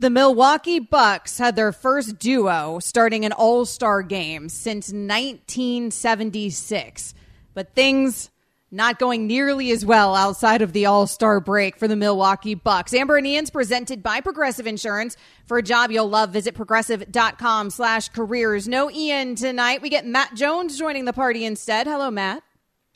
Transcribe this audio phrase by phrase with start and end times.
[0.00, 7.14] The Milwaukee Bucks had their first duo starting an All Star game since 1976.
[7.52, 8.30] But things
[8.70, 12.94] not going nearly as well outside of the All Star break for the Milwaukee Bucks.
[12.94, 15.16] Amber and Ian's presented by Progressive Insurance.
[15.46, 18.68] For a job you'll love, visit progressive.com slash careers.
[18.68, 19.82] No Ian tonight.
[19.82, 21.88] We get Matt Jones joining the party instead.
[21.88, 22.44] Hello, Matt.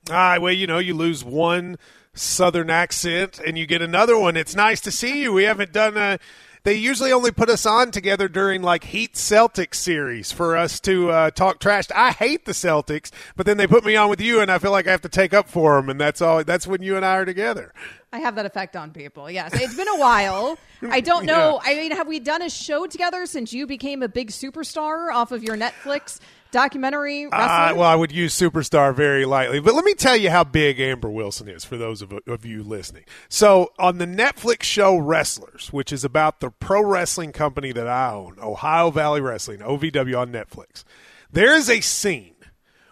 [0.09, 1.79] Hi, well, you know, you lose one
[2.15, 4.37] southern accent and you get another one.
[4.37, 5.33] It's nice to see you.
[5.33, 6.19] We haven't done a
[6.65, 11.11] they usually only put us on together during like Heat Celtics series for us to
[11.11, 11.87] uh, talk trash.
[11.95, 14.71] I hate the Celtics, but then they put me on with you, and I feel
[14.71, 16.45] like I have to take up for them, and that's all.
[16.45, 17.73] That's when you and I are together.
[18.13, 19.31] I have that effect on people.
[19.31, 20.59] Yes, it's been a while.
[20.83, 21.61] I don't know.
[21.65, 21.73] yeah.
[21.73, 25.33] I mean, have we done a show together since you became a big superstar off
[25.33, 26.21] of your Netflix
[26.53, 30.45] documentary uh, well, I would use superstar very lightly, but let me tell you how
[30.45, 33.05] big Amber Wilson is for those of, of you listening.
[33.29, 38.13] So, on the Netflix show Wrestlers, which is about the pro wrestling company that I
[38.13, 40.85] own, Ohio Valley Wrestling, OVW on Netflix,
[41.31, 42.37] there is a scene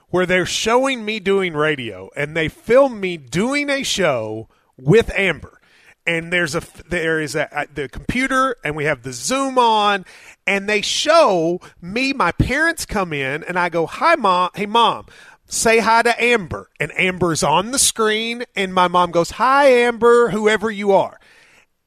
[0.08, 5.60] where they're showing me doing radio, and they film me doing a show with Amber
[6.06, 10.04] and there's a there is a, a, the computer and we have the zoom on
[10.50, 15.06] and they show me my parents come in and i go hi mom hey mom
[15.46, 16.70] say hi to amber.
[16.78, 21.19] And amber's on the screen and my mom goes hi amber whoever you are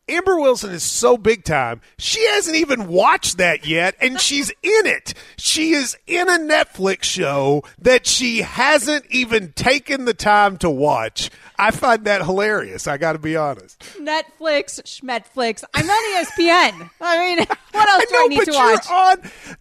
[0.09, 1.80] Amber Wilson is so big time.
[1.98, 5.14] She hasn't even watched that yet, and she's in it.
[5.38, 11.30] She is in a Netflix show that she hasn't even taken the time to watch.
[11.58, 12.88] I find that hilarious.
[12.88, 13.80] I got to be honest.
[13.97, 15.64] Netflix, Schmetflix.
[15.74, 16.90] I'm on ESPN.
[17.00, 17.38] I mean,
[17.72, 18.90] what else I do I need to watch?
[18.90, 19.18] On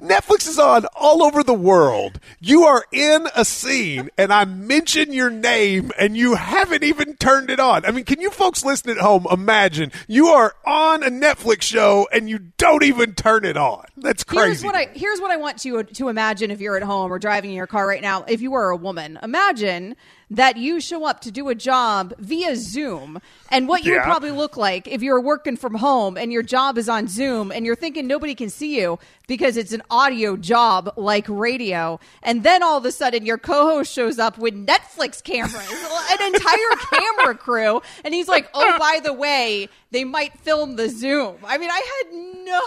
[0.09, 2.19] Netflix is on all over the world.
[2.41, 7.50] You are in a scene, and I mention your name, and you haven't even turned
[7.50, 7.84] it on.
[7.84, 12.08] I mean, can you folks listening at home imagine you are on a Netflix show
[12.12, 13.84] and you don't even turn it on?
[13.97, 14.47] That's crazy.
[14.47, 17.19] Here's what I here's what I want you to imagine if you're at home or
[17.19, 18.25] driving in your car right now.
[18.28, 19.97] If you were a woman, imagine
[20.32, 23.20] that you show up to do a job via Zoom
[23.50, 23.98] and what you yeah.
[23.98, 27.53] would probably look like if you're working from home and your job is on Zoom
[27.53, 32.00] and you're thinking nobody can see you because it's an audio job like radio.
[32.22, 35.69] And then all of a sudden your co host shows up with Netflix cameras,
[36.10, 37.82] an entire camera crew.
[38.03, 41.37] And he's like, oh, by the way, they might film the Zoom.
[41.44, 42.60] I mean, I had no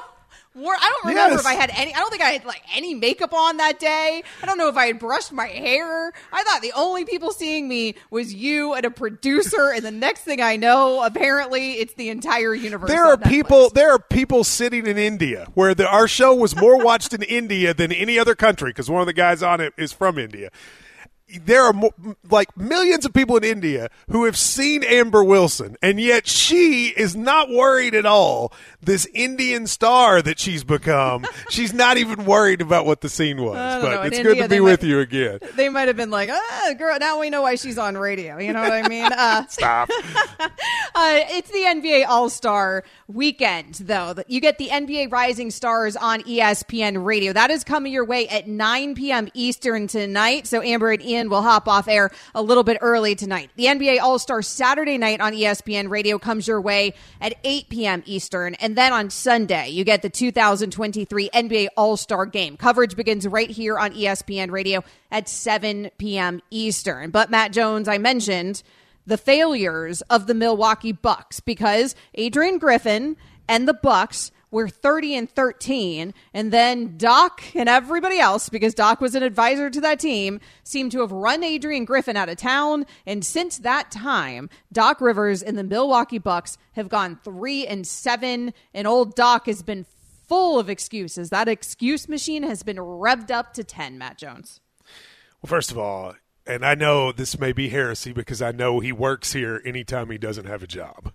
[0.55, 1.41] I don't remember yes.
[1.41, 1.93] if I had any.
[1.93, 4.23] I don't think I had like any makeup on that day.
[4.41, 6.13] I don't know if I had brushed my hair.
[6.31, 9.71] I thought the only people seeing me was you and a producer.
[9.75, 12.89] and the next thing I know, apparently, it's the entire universe.
[12.89, 13.69] There are people.
[13.69, 17.73] There are people sitting in India where the, our show was more watched in India
[17.73, 20.51] than any other country because one of the guys on it is from India
[21.41, 21.93] there are mo-
[22.29, 27.15] like millions of people in India who have seen Amber Wilson, and yet she is
[27.15, 28.53] not worried at all.
[28.81, 33.55] This Indian star that she's become, she's not even worried about what the scene was.
[33.55, 34.01] But know.
[34.03, 35.39] it's in good India, to be with you again.
[35.55, 38.51] They might have been like, "Ah, girl, now we know why she's on radio." You
[38.53, 39.05] know what I mean?
[39.15, 39.89] Uh, Stop.
[40.39, 44.13] uh, it's the NBA All Star weekend, though.
[44.27, 47.31] You get the NBA Rising Stars on ESPN Radio.
[47.31, 49.29] That is coming your way at 9 p.m.
[49.33, 50.47] Eastern tonight.
[50.47, 53.49] So Amber and Ian will hop off air a little bit early tonight.
[53.55, 58.03] The NBA All Star Saturday night on ESPN Radio comes your way at 8 p.m.
[58.05, 58.55] Eastern.
[58.55, 62.57] And then on Sunday, you get the 2023 NBA All Star game.
[62.57, 66.41] Coverage begins right here on ESPN Radio at 7 p.m.
[66.51, 67.09] Eastern.
[67.09, 68.61] But Matt Jones, I mentioned
[69.07, 73.17] the failures of the Milwaukee Bucks because Adrian Griffin
[73.47, 79.01] and the Bucks were 30 and 13 and then Doc and everybody else because Doc
[79.01, 82.85] was an advisor to that team seemed to have run Adrian Griffin out of town
[83.05, 88.53] and since that time Doc Rivers and the Milwaukee Bucks have gone 3 and 7
[88.73, 89.85] and old Doc has been
[90.29, 91.31] full of excuses.
[91.31, 94.61] That excuse machine has been revved up to 10, Matt Jones.
[95.41, 96.15] Well, first of all,
[96.47, 100.17] and I know this may be heresy because I know he works here anytime he
[100.17, 101.11] doesn't have a job.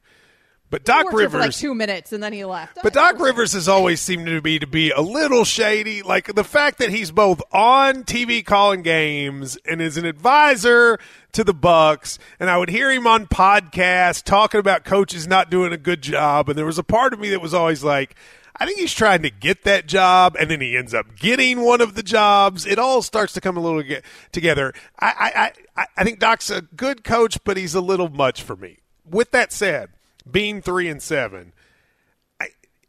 [0.71, 2.79] But Doc Rivers, for like two minutes, and then he left.
[2.81, 6.01] But Doc Rivers has always seemed to be to be a little shady.
[6.01, 10.99] Like the fact that he's both on TV calling games and is an advisor
[11.33, 15.73] to the Bucks, and I would hear him on podcasts talking about coaches not doing
[15.73, 18.15] a good job, and there was a part of me that was always like,
[18.57, 21.81] I think he's trying to get that job, and then he ends up getting one
[21.81, 22.65] of the jobs.
[22.65, 24.73] It all starts to come a little get together.
[24.99, 28.55] I, I, I, I think Doc's a good coach, but he's a little much for
[28.55, 28.79] me.
[29.09, 29.91] With that said,
[30.23, 31.53] being three and seven,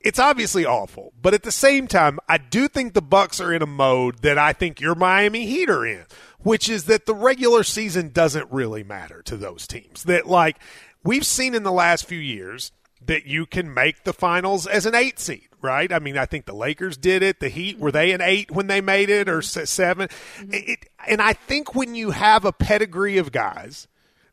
[0.04, 3.62] it's obviously awful, but at the same time, I do think the Bucks are in
[3.62, 6.06] a mode that I think your Miami Heat are in,
[6.40, 10.04] which is that the regular season doesn't really matter to those teams.
[10.04, 10.58] That like
[11.04, 12.72] we've seen in the last few years
[13.06, 15.92] that you can make the finals as an eight seed, right?
[15.92, 17.40] I mean, I think the Lakers did it.
[17.40, 20.50] The Heat were they an eight when they made it or 7 mm-hmm.
[20.52, 23.88] it, and I think when you have a pedigree of guys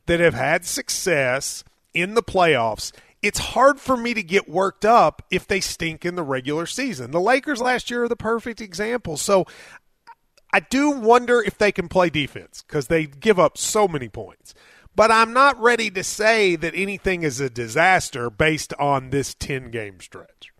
[0.06, 2.92] that have had success in the playoffs
[3.22, 7.10] it's hard for me to get worked up if they stink in the regular season.
[7.10, 9.16] The Lakers last year are the perfect example.
[9.16, 9.46] So
[10.52, 14.54] I do wonder if they can play defense because they give up so many points.
[14.94, 19.70] But I'm not ready to say that anything is a disaster based on this 10
[19.70, 20.50] game stretch.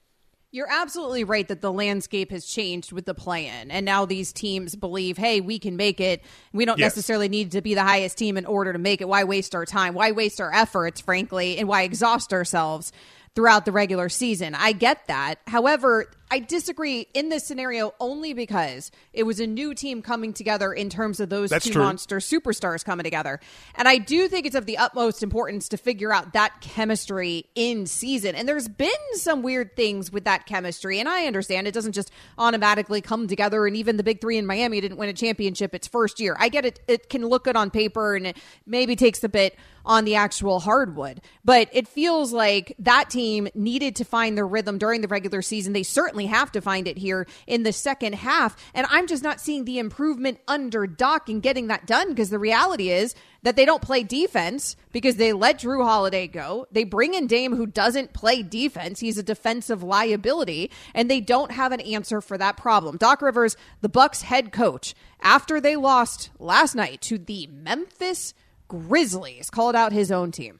[0.51, 3.71] You're absolutely right that the landscape has changed with the play in.
[3.71, 6.23] And now these teams believe, hey, we can make it.
[6.55, 6.97] We don't yes.
[6.97, 9.09] necessarily need to be the highest team in order to make it.
[9.09, 9.93] Why waste our time?
[9.93, 11.59] Why waste our efforts, frankly?
[11.59, 12.93] And why exhaust ourselves
[13.35, 14.55] throughout the regular season?
[14.55, 15.35] I get that.
[15.47, 20.73] However, I disagree in this scenario only because it was a new team coming together
[20.73, 21.83] in terms of those That's two true.
[21.83, 23.41] monster superstars coming together.
[23.75, 27.87] And I do think it's of the utmost importance to figure out that chemistry in
[27.87, 28.35] season.
[28.35, 31.01] And there's been some weird things with that chemistry.
[31.01, 33.67] And I understand it doesn't just automatically come together.
[33.67, 36.37] And even the big three in Miami didn't win a championship its first year.
[36.39, 36.81] I get it.
[36.89, 38.37] It can look good on paper and it
[38.67, 41.21] maybe takes a bit on the actual hardwood.
[41.45, 45.73] But it feels like that team needed to find their rhythm during the regular season.
[45.73, 48.57] They certainly certainly have to find it here in the second half.
[48.75, 52.39] And I'm just not seeing the improvement under Doc in getting that done because the
[52.39, 56.67] reality is that they don't play defense because they let Jrue Holiday go.
[56.73, 58.99] They bring in Dame who doesn't play defense.
[58.99, 62.97] He's a defensive liability and they don't have an answer for that problem.
[62.97, 68.35] Doc Rivers, the Bucks head coach, after they lost last night to the Memphis
[68.67, 70.59] Grizzlies, called out his own team.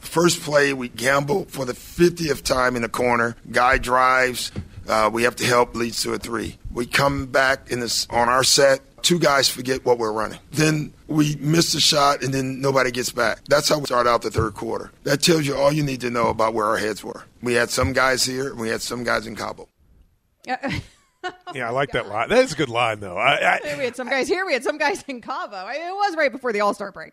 [0.00, 3.36] First play, we gamble for the 50th time in the corner.
[3.50, 4.50] Guy drives,
[4.90, 6.58] uh, we have to help leads to a three.
[6.72, 8.80] We come back in this on our set.
[9.02, 10.40] Two guys forget what we're running.
[10.50, 13.40] Then we miss the shot, and then nobody gets back.
[13.48, 14.90] That's how we start out the third quarter.
[15.04, 17.24] That tells you all you need to know about where our heads were.
[17.40, 19.68] We had some guys here, and we had some guys in Cabo.
[20.46, 22.28] yeah, I like that line.
[22.28, 23.16] That is a good line, though.
[23.16, 24.44] I, I, we had some guys here.
[24.44, 25.56] We had some guys in Cabo.
[25.56, 27.12] I mean, it was right before the All Star break.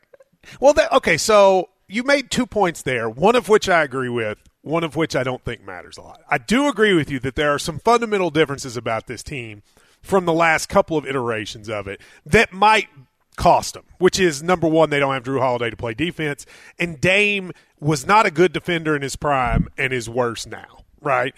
[0.59, 1.17] Well, that, okay.
[1.17, 3.09] So you made two points there.
[3.09, 6.21] One of which I agree with one of which I don't think matters a lot.
[6.29, 9.63] I do agree with you that there are some fundamental differences about this team
[10.01, 12.87] from the last couple of iterations of it that might
[13.35, 16.45] cost them, which is number one, they don't have Jrue Holiday to play defense,
[16.79, 21.33] and Dame was not a good defender in his prime and is worse now, right?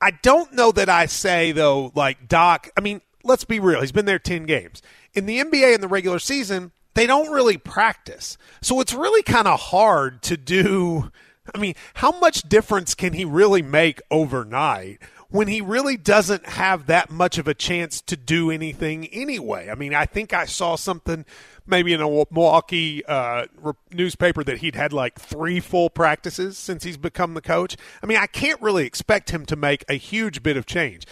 [0.00, 3.80] I don't know that I say, though, like Doc, I mean, let's be real.
[3.80, 4.82] He's been there 10 games.
[5.14, 8.36] In the NBA in the regular season, they don't really practice.
[8.60, 11.10] So it's really kind of hard to do
[11.54, 14.98] I mean, how much difference can he really make overnight
[15.30, 19.68] when he really doesn't have that much of a chance to do anything anyway?
[19.70, 21.24] I mean, I think I saw something
[21.66, 23.46] maybe in a Milwaukee uh,
[23.92, 27.76] newspaper that he'd had like three full practices since he's become the coach.
[28.02, 31.04] I mean, I can't really expect him to make a huge bit of change.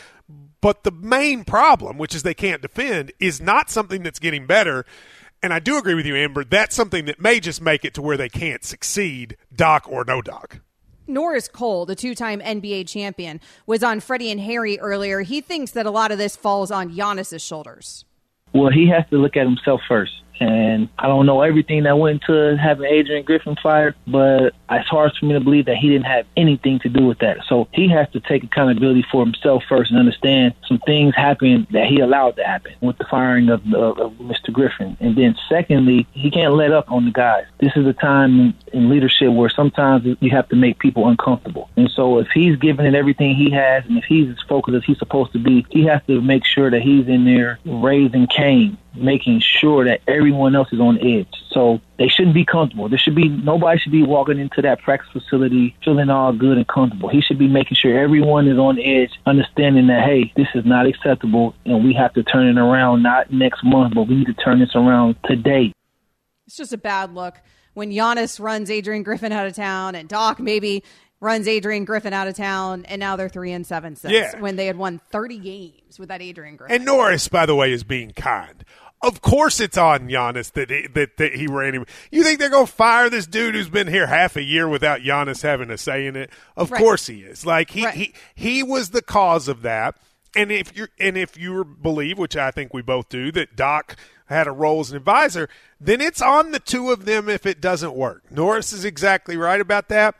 [0.60, 4.84] But the main problem, which is they can't defend, is not something that's getting better.
[5.46, 6.42] And I do agree with you, Amber.
[6.42, 10.20] That's something that may just make it to where they can't succeed, Doc or no
[10.20, 10.58] Doc.
[11.06, 15.20] Norris Cole, the two time NBA champion, was on Freddie and Harry earlier.
[15.20, 18.04] He thinks that a lot of this falls on Giannis's shoulders.
[18.52, 20.14] Well, he has to look at himself first.
[20.40, 25.12] And I don't know everything that went into having Adrian Griffin fired, but it's hard
[25.18, 27.38] for me to believe that he didn't have anything to do with that.
[27.48, 31.86] So he has to take accountability for himself first and understand some things happened that
[31.86, 34.52] he allowed to happen with the firing of, of, of Mr.
[34.52, 34.96] Griffin.
[35.00, 37.44] And then secondly, he can't let up on the guys.
[37.58, 41.68] This is a time in, leadership where sometimes you have to make people uncomfortable.
[41.76, 44.84] And so if he's giving it everything he has and if he's as focused as
[44.84, 48.78] he's supposed to be, he has to make sure that he's in there raising Cain
[48.96, 51.28] making sure that everyone else is on edge.
[51.50, 52.88] So they shouldn't be comfortable.
[52.88, 56.68] There should be nobody should be walking into that practice facility feeling all good and
[56.68, 57.08] comfortable.
[57.08, 60.86] He should be making sure everyone is on edge, understanding that hey, this is not
[60.86, 64.34] acceptable and we have to turn it around not next month, but we need to
[64.34, 65.72] turn this around today.
[66.46, 67.36] It's just a bad look
[67.74, 70.82] when Giannis runs Adrian Griffin out of town and Doc maybe
[71.20, 74.38] runs Adrian Griffin out of town, and now they're three and seven since yeah.
[74.40, 76.76] when they had won thirty games with that Adrian Griffin.
[76.76, 78.64] And Norris, by the way, is being kind
[79.06, 81.86] Of course, it's on Giannis that he, that, that he ran him.
[82.10, 85.00] You think they're going to fire this dude who's been here half a year without
[85.02, 86.30] Giannis having a say in it?
[86.56, 86.80] Of Right.
[86.80, 87.46] course he is.
[87.46, 87.94] Like he, Right.
[87.94, 89.96] he he was the cause of that.
[90.34, 93.94] And if you and if you believe, which I think we both do, that Doc
[94.26, 95.48] had a role as an advisor,
[95.80, 98.24] then it's on the two of them if it doesn't work.
[98.30, 100.16] Norris is exactly right about that.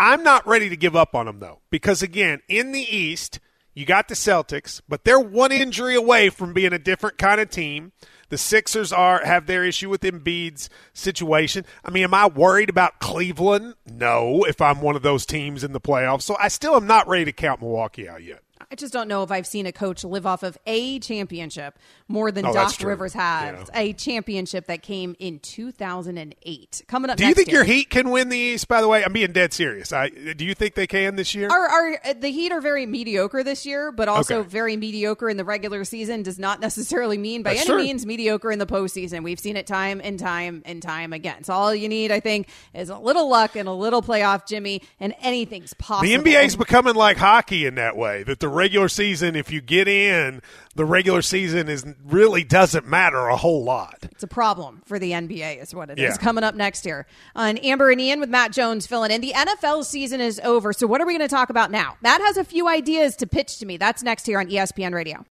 [0.00, 3.38] I'm not ready to give up on them though, because again, in the East,
[3.72, 7.48] you got the Celtics, but they're one injury away from being a different kind of
[7.50, 7.92] team.
[8.28, 11.64] The Sixers are have their issue with Embiid's situation.
[11.84, 13.74] I mean, am I worried about Cleveland?
[13.86, 16.22] No, if I'm one of those teams in the playoffs.
[16.22, 18.42] So I still am not ready to count Milwaukee out yet.
[18.70, 22.30] I just don't know if I've seen a coach live off of a championship more
[22.32, 22.74] than Oh, Doc.
[22.82, 23.68] Rivers has.
[23.72, 23.80] Yeah.
[23.80, 26.82] A championship that came in 2008.
[26.88, 27.58] Coming up Do you think year.
[27.58, 28.68] your Heat can win the East?
[28.68, 29.92] By the way, I'm being dead serious.
[29.92, 31.48] I, do you think they can this year?
[31.50, 34.48] Our, our, uh, the Heat are very mediocre this year, but also Okay.
[34.48, 37.82] very mediocre in the regular season does not necessarily mean by That's any true.
[37.84, 39.22] means mediocre in the postseason.
[39.22, 41.44] We've seen it time and time and time again.
[41.44, 44.82] So all you need, I think, is a little luck and a little playoff Jimmy,
[45.00, 46.08] and anything's possible.
[46.08, 48.22] The NBA's becoming like hockey in that way.
[48.22, 50.42] That the regular season, if you get in,
[50.74, 53.98] the regular season is really doesn't matter a whole lot.
[54.10, 56.02] It's a problem for the NBA, is what it is.
[56.02, 56.16] Yeah.
[56.16, 59.20] Coming up next year on Amber and Ian with Matt Jones filling in.
[59.20, 60.72] The NFL season is over.
[60.72, 61.96] So, what are we going to talk about now?
[62.02, 63.76] Matt has a few ideas to pitch to me.
[63.76, 65.24] That's next here on ESPN Radio.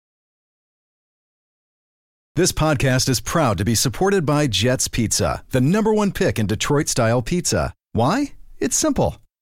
[2.36, 6.48] This podcast is proud to be supported by Jets Pizza, the number one pick in
[6.48, 7.72] Detroit style pizza.
[7.92, 8.32] Why?
[8.58, 9.23] It's simple.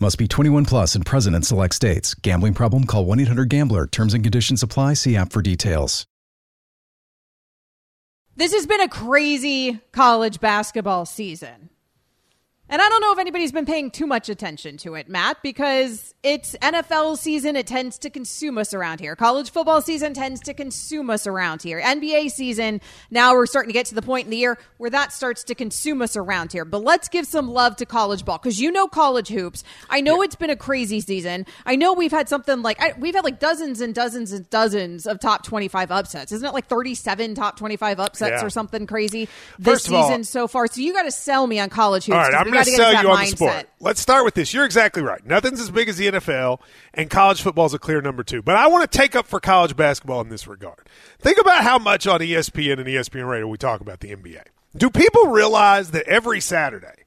[0.00, 2.14] Must be 21 plus and present in select states.
[2.14, 2.84] Gambling problem?
[2.84, 3.86] Call 1 800 Gambler.
[3.86, 4.94] Terms and conditions apply.
[4.94, 6.06] See app for details.
[8.36, 11.70] This has been a crazy college basketball season.
[12.66, 16.14] And I don't know if anybody's been paying too much attention to it, Matt, because
[16.22, 17.56] it's NFL season.
[17.56, 19.14] It tends to consume us around here.
[19.14, 21.78] College football season tends to consume us around here.
[21.78, 22.80] NBA season,
[23.10, 25.54] now we're starting to get to the point in the year where that starts to
[25.54, 26.64] consume us around here.
[26.64, 29.62] But let's give some love to college ball because you know college hoops.
[29.90, 31.44] I know it's been a crazy season.
[31.66, 35.06] I know we've had something like, I, we've had like dozens and dozens and dozens
[35.06, 36.32] of top 25 upsets.
[36.32, 38.46] Isn't it like 37 top 25 upsets Yeah.
[38.46, 39.28] or something crazy
[39.58, 40.66] this of all- season so far?
[40.66, 42.14] So you got to sell me on college hoops.
[42.54, 43.52] All right, 'cause I'm we going gotta sell you on the sport.
[43.80, 44.54] Let's start with this.
[44.54, 45.24] You're exactly right.
[45.26, 46.60] Nothing's as big as the NFL,
[46.94, 48.42] and college football is a clear number two.
[48.42, 50.88] But I want to take up for college basketball in this regard.
[51.18, 54.42] Think about how much on ESPN and ESPN Radio we talk about the NBA.
[54.76, 57.04] Do people realize that every Saturday,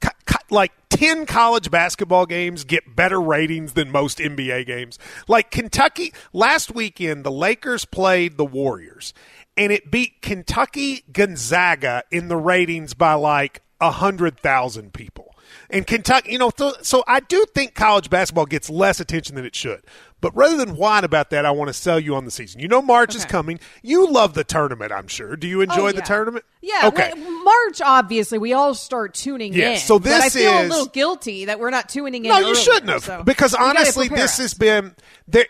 [0.00, 4.98] co- co- like 10 college basketball games get better ratings than most NBA games.
[5.26, 9.14] Like Kentucky, last weekend, the Lakers played the Warriors,
[9.56, 15.34] and it beat Kentucky Gonzaga in the ratings by like 100,000 people.
[15.68, 19.44] And Kentucky, you know, th- so I do think college basketball gets less attention than
[19.44, 19.82] it should.
[20.20, 22.60] But rather than whine about that, I want to sell you on the season.
[22.60, 23.58] You know, March is coming.
[23.82, 25.34] You love the tournament, I'm sure.
[25.34, 26.44] Do you oh, enjoy Oh, the tournament?
[26.60, 26.82] Yeah.
[26.84, 27.12] Okay.
[27.14, 29.78] well, March, obviously, we all start tuning Yeah, in.
[29.78, 32.30] so but I this feel a little guilty that we're not tuning in.
[32.30, 33.02] No, you earlier, shouldn't have.
[33.04, 34.38] so because honestly, this us.
[34.38, 34.94] has been
[35.26, 35.46] there.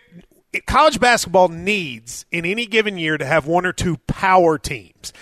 [0.66, 5.12] College basketball needs in any given year to have one or two power teams,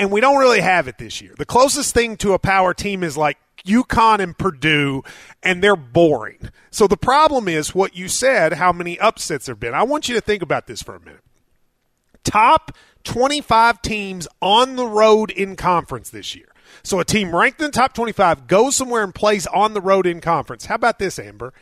[0.00, 1.34] and we don't really have it this year.
[1.36, 5.02] The closest thing to a power team is like UConn and Purdue,
[5.42, 6.48] and they're boring.
[6.70, 8.54] So the problem is what you said.
[8.54, 9.74] How many upsets there have been?
[9.74, 11.20] I want you to think about this for a minute
[12.24, 12.72] top
[13.04, 16.48] 25 teams on the road in conference this year.
[16.82, 20.06] So a team ranked in the top 25 goes somewhere and plays on the road
[20.06, 20.66] in conference.
[20.66, 21.52] How about this, Amber?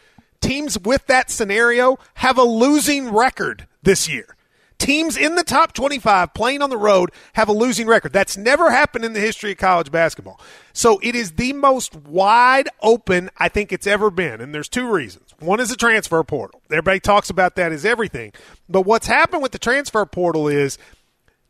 [0.40, 4.36] Teams with that scenario have a losing record this year.
[4.78, 8.12] Teams in the top 25 playing on the road have a losing record.
[8.12, 10.40] That's never happened in the history of college basketball.
[10.72, 14.40] So it is the most wide open I think it's ever been.
[14.40, 15.34] And there's two reasons.
[15.40, 16.62] One is the transfer portal.
[16.70, 18.32] Everybody talks about that as everything.
[18.68, 20.78] But what's happened with the transfer portal is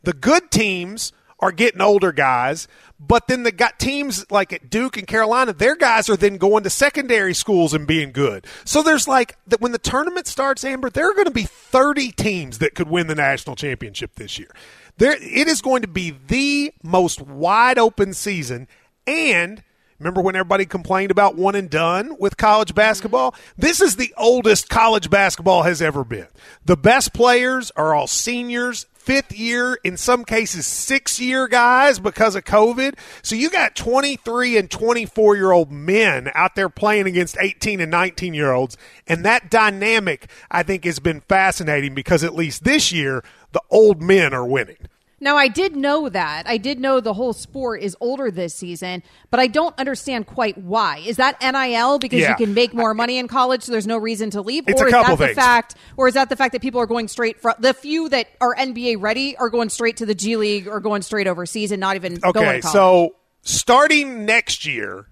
[0.03, 2.69] the good teams are getting older guys.
[3.01, 6.65] But then the got teams like at Duke and Carolina, their guys are then going
[6.65, 8.47] to secondary schools and being good.
[8.65, 12.11] So there's like that when the tournament starts, Amber, there are going to be 30
[12.13, 14.51] teams that could win the national championship this year.
[14.99, 18.67] There, it is going to be the most wide open season.
[19.07, 19.63] And
[20.01, 22.77] remember when everybody complained about one and done with college mm-hmm.
[22.77, 23.35] basketball?
[23.57, 26.27] This is the oldest college basketball has ever been.
[26.65, 32.35] The best players are all seniors, fifth year, in some cases, six year guys because
[32.35, 32.99] of COVID.
[33.23, 37.91] So you got 23 and 24 year old men out there playing against 18 and
[37.91, 38.77] 19 year olds.
[39.07, 44.03] And that dynamic, I think, has been fascinating because at least this year, the old
[44.03, 44.77] men are winning.
[45.21, 46.45] Now, I did know that.
[46.47, 50.57] I did know the whole sport is older this season, but I don't understand quite
[50.59, 50.99] why.
[51.05, 52.31] Is that NIL because Yeah.
[52.31, 54.85] you can make more money in college, so there's no reason to leave, It's or
[54.85, 55.37] a is couple that the things.
[55.45, 58.29] fact, or is that the fact that people are going straight from the few that
[58.41, 61.81] are NBA ready are going straight to the G League or going straight overseas and
[61.81, 62.73] not even going Okay, to college?
[62.73, 65.07] so starting next year,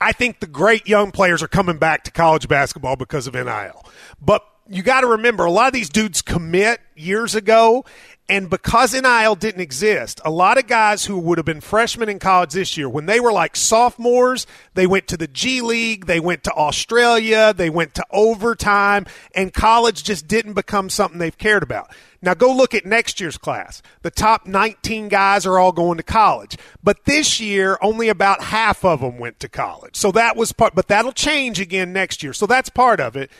[0.00, 3.84] I think the great young players are coming back to college basketball because of NIL.
[4.20, 7.84] But you got to remember, a lot of these dudes commit years ago,
[8.28, 12.18] and because NIL didn't exist, a lot of guys who would have been freshmen in
[12.18, 16.20] college this year, when they were like sophomores, they went to the G League, they
[16.20, 21.62] went to Australia, they went to overtime, and college just didn't become something they've cared
[21.62, 21.90] about.
[22.20, 23.80] Now go look at next year's class.
[24.02, 26.58] The top 19 guys are all going to college.
[26.82, 29.96] But this year, only about half of them went to college.
[29.96, 32.32] So that was part, but that'll change again next year.
[32.34, 33.30] So that's part of it.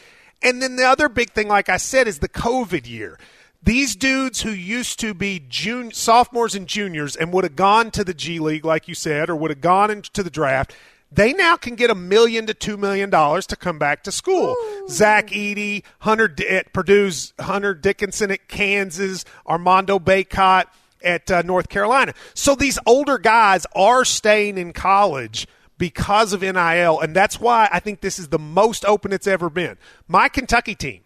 [0.41, 3.19] And then the other big thing, like I said, is the COVID year.
[3.63, 8.05] These dudes who used to be jun- sophomores and juniors and would have gone to
[8.05, 10.75] the G League, like you said, or would have gone into the draft,
[11.11, 14.55] they now can get a million to two million dollars to come back to school.
[14.89, 20.65] Zach Edey, Hunter D- at Purdue's Hunter Dickinson at Kansas, Armando Bacot
[21.03, 22.13] at uh, North Carolina.
[22.35, 25.47] So these older guys are staying in college
[25.79, 29.49] because of NIL, and that's why I think this is the most open it's ever
[29.49, 29.79] been.
[30.09, 31.03] My Kentucky team,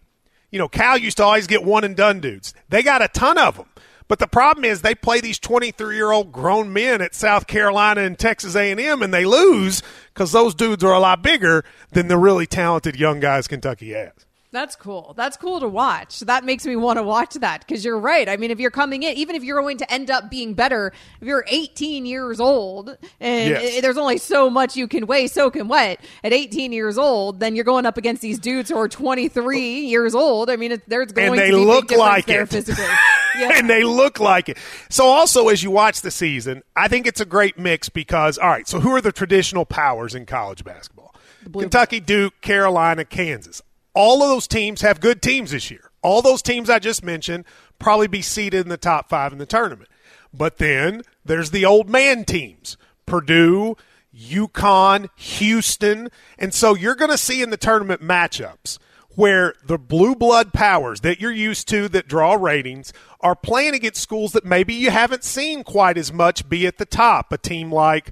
[0.53, 2.53] you know, Cal used to always get one and done dudes.
[2.69, 3.65] They got a ton of them.
[4.07, 8.55] But the problem is they play these 23-year-old grown men at South Carolina and Texas
[8.55, 9.81] A&M and they lose
[10.13, 14.11] cuz those dudes are a lot bigger than the really talented young guys Kentucky has.
[14.53, 15.15] That's cool.
[15.17, 16.19] That's cool to watch.
[16.19, 18.29] That makes me want to watch that because you're right.
[18.29, 20.93] I mean, if you're coming in, even if you're going to end up being better,
[21.19, 23.81] if you're 18 years old and Yes.
[23.81, 27.65] there's only so much you can weigh soaking wet at 18 years old, then you're
[27.65, 30.51] going up against these dudes who are 23 years old.
[30.51, 32.85] I mean, it, there's going and they to be look like there it physically.
[33.35, 33.53] Yeah.
[33.57, 34.59] and they look like it.
[34.91, 38.47] So also as you watch the season, I think it's a great mix because all
[38.49, 41.15] right, so who are the traditional powers in college basketball?
[41.51, 43.63] Kentucky, Duke, Carolina, Kansas.
[43.93, 45.91] All of those teams have good teams this year.
[46.01, 47.45] All those teams I just mentioned
[47.79, 49.89] probably be seated in the top 5 in the tournament.
[50.33, 52.77] But then there's the old man teams.
[53.05, 53.77] Purdue,
[54.15, 56.09] UConn, Houston.
[56.37, 58.79] And so you're going to see in the tournament matchups
[59.15, 64.01] where the blue blood powers that you're used to that draw ratings are playing against
[64.01, 67.31] schools that maybe you haven't seen quite as much be at the top.
[67.31, 68.11] A team like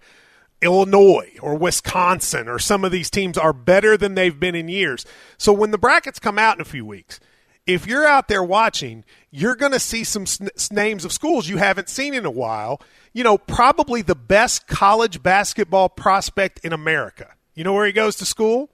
[0.62, 5.06] Illinois or Wisconsin or some of these teams are better than they've been in years.
[5.38, 7.20] So when the brackets come out in a few weeks,
[7.68, 10.26] if you're out there watching, you're going to see some
[10.72, 12.82] names of schools you haven't seen in a while.
[13.14, 17.34] You know, probably the best college basketball prospect in America.
[17.54, 18.70] You know where he goes to school?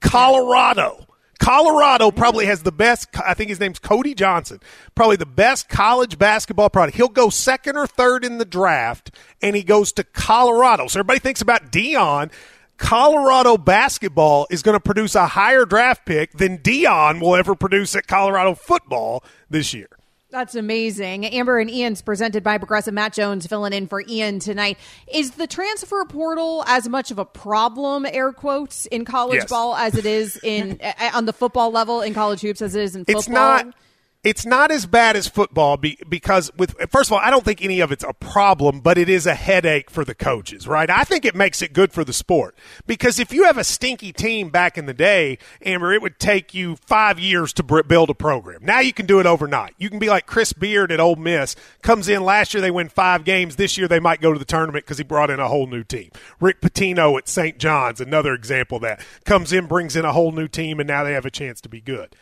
[0.00, 1.06] Colorado.
[1.38, 3.08] Colorado probably has the best.
[3.18, 4.60] I think his name's Cody Johnson.
[4.94, 6.96] Probably the best college basketball product.
[6.96, 9.10] He'll go second or third in the draft,
[9.42, 10.86] and he goes to Colorado.
[10.86, 12.30] So everybody thinks about Deion.
[12.76, 17.94] Colorado basketball is going to produce a higher draft pick than Deion will ever produce
[17.94, 19.88] at Colorado football this year.
[20.34, 21.26] That's amazing.
[21.26, 22.92] Amber and Ian's presented by Progressive.
[22.92, 24.78] Matt Jones filling in for Ian tonight.
[25.06, 29.48] Is the transfer portal as much of a problem, air quotes, in college Yes.
[29.48, 32.82] ball as it is in uh, on the football level in college hoops as it
[32.82, 33.20] is in football?
[33.20, 33.74] It's not.
[34.24, 37.62] It's not as bad as football be, because with first of all, I don't think
[37.62, 40.88] any of it's a problem, but it is a headache for the coaches, right?
[40.88, 42.56] I think it makes it good for the sport
[42.86, 46.54] because if you have a stinky team back in the day, Amber, it would take
[46.54, 48.64] you five years to build a program.
[48.64, 49.74] Now you can do it overnight.
[49.76, 52.88] You can be like Chris Beard at Ole Miss, comes in last year they win
[52.88, 53.56] five games.
[53.56, 55.84] This year they might go to the tournament because he brought in a whole new
[55.84, 56.10] team.
[56.40, 57.58] Rick Pitino at St.
[57.58, 61.12] John's, another example that comes in, brings in a whole new team, and now they
[61.12, 62.16] have a chance to be good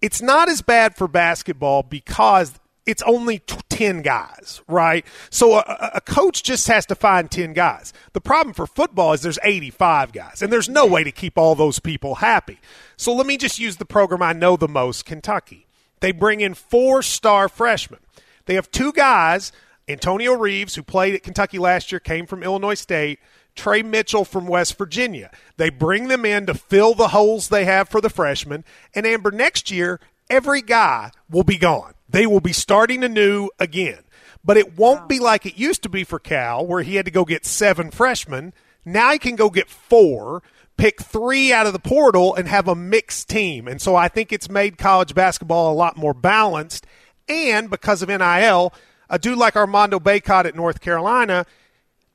[0.00, 2.54] it's not as bad for basketball because
[2.86, 5.04] it's only t- 10 guys, right?
[5.30, 7.92] So a- a, a coach just has to find 10 guys.
[8.14, 11.54] The problem for football is there's 85 guys, and there's no way to keep all
[11.54, 12.58] those people happy.
[12.96, 15.66] So let me just use the program I know the most Kentucky.
[16.00, 18.00] They bring in four star freshmen.
[18.46, 19.52] They have two guys
[19.88, 23.18] Antonio Reeves, who played at Kentucky last year, came from Illinois State.
[23.54, 25.30] Tre Mitchell from West Virginia.
[25.56, 28.64] They bring them in to fill the holes they have for the freshmen.
[28.94, 31.94] And Amber, next year, every guy will be gone.
[32.08, 34.04] They will be starting anew again.
[34.44, 35.06] But it won't wow.
[35.06, 37.90] be like it used to be for Cal, where he had to go get seven
[37.90, 38.54] freshmen.
[38.84, 40.42] Now he can go get four,
[40.76, 43.68] pick three out of the portal, and have a mixed team.
[43.68, 46.86] And so I think it's made college basketball a lot more balanced.
[47.28, 48.72] And because of NIL,
[49.10, 51.44] a dude like Armando Bacot at North Carolina,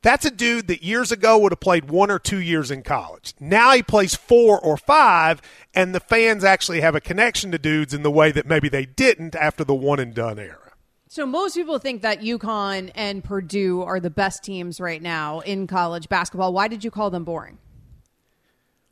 [0.05, 3.33] that's a dude that years ago would have played one or two years in college.
[3.39, 5.41] Now he plays four or five,
[5.73, 8.85] and the fans actually have a connection to dudes in the way that maybe they
[8.85, 10.73] didn't after the one and done era.
[11.07, 15.65] So most people think that UConn and Purdue are the best teams right now in
[15.65, 16.53] college basketball.
[16.53, 17.57] Why did you call them boring?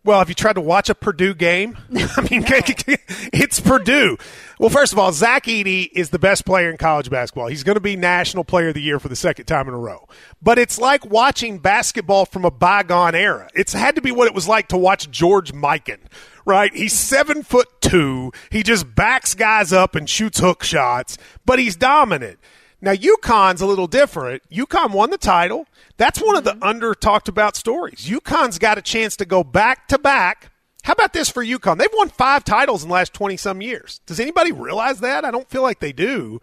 [0.06, 1.78] Well, have you tried to watch a Purdue game?
[1.96, 4.18] I mean, it's Purdue.
[4.60, 7.48] Well, first of all, Zach Edey is the best player in college basketball.
[7.48, 9.78] He's going to be National Player of the Year for the second time in a
[9.78, 10.06] row.
[10.42, 13.50] But it's like watching basketball from a bygone era.
[13.56, 16.00] It's had to be what it was like to watch George Mikan,
[16.46, 16.74] right?
[16.76, 18.34] He's seven foot two.
[18.52, 22.40] He just backs guys up and shoots hook shots, but he's dominant.
[22.84, 24.44] Now, UConn's a little different.
[24.52, 25.68] UConn won the title.
[25.96, 26.64] That's one of the mm-hmm.
[26.64, 28.10] under talked about stories.
[28.10, 30.52] UConn's got a chance to go back to back.
[30.84, 31.78] How about this for UConn?
[31.78, 34.02] They've won five titles in the last 20 some years.
[34.06, 35.24] Does anybody realize that?
[35.24, 36.42] I don't feel like they do.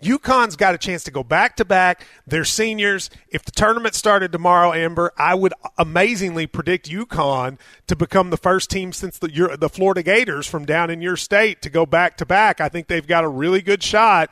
[0.00, 2.06] UConn's got a chance to go back to back.
[2.24, 3.10] They're seniors.
[3.26, 8.70] If the tournament started tomorrow, Amber, I would amazingly predict UConn to become the first
[8.70, 12.24] team since the, the Florida Gators from down in your state to go back to
[12.24, 12.60] back.
[12.60, 14.30] I think they've got a really good shot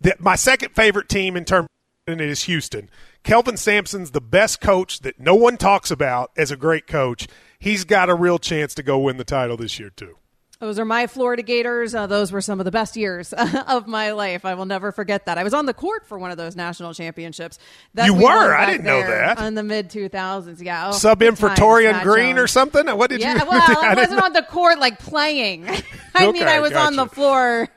[0.00, 1.68] that my second favorite team in terms
[2.06, 2.88] of is Houston.
[3.24, 7.26] Kelvin Sampson's the best coach that no one talks about as a great coach.
[7.58, 10.16] He's got a real chance to go win the title this year too.
[10.58, 11.94] Those are my Florida Gators.
[11.94, 13.32] Uh, those were some of the best years
[13.66, 14.46] of my life.
[14.46, 15.36] I will never forget that.
[15.36, 17.58] I was on the court for one of those national championships.
[17.92, 18.54] That you we were?
[18.54, 19.38] I didn't know that.
[19.38, 20.88] In the mid 2000s, yeah.
[20.88, 22.86] Oh, Sub in for Taurean Green or something?
[22.86, 25.68] What did yeah, you Yeah, Well, I, I wasn't on the court like playing.
[26.14, 26.86] I okay, mean, I was gotcha.
[26.86, 27.68] on the floor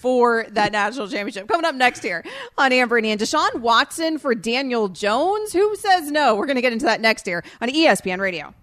[0.00, 1.46] for that national championship.
[1.46, 2.24] Coming up next year
[2.56, 3.18] on Amber and Ian.
[3.18, 5.52] Deshaun Watson for Daniel Jones.
[5.52, 6.34] Who says no?
[6.34, 8.54] We're going to get into that next year on ESPN Radio.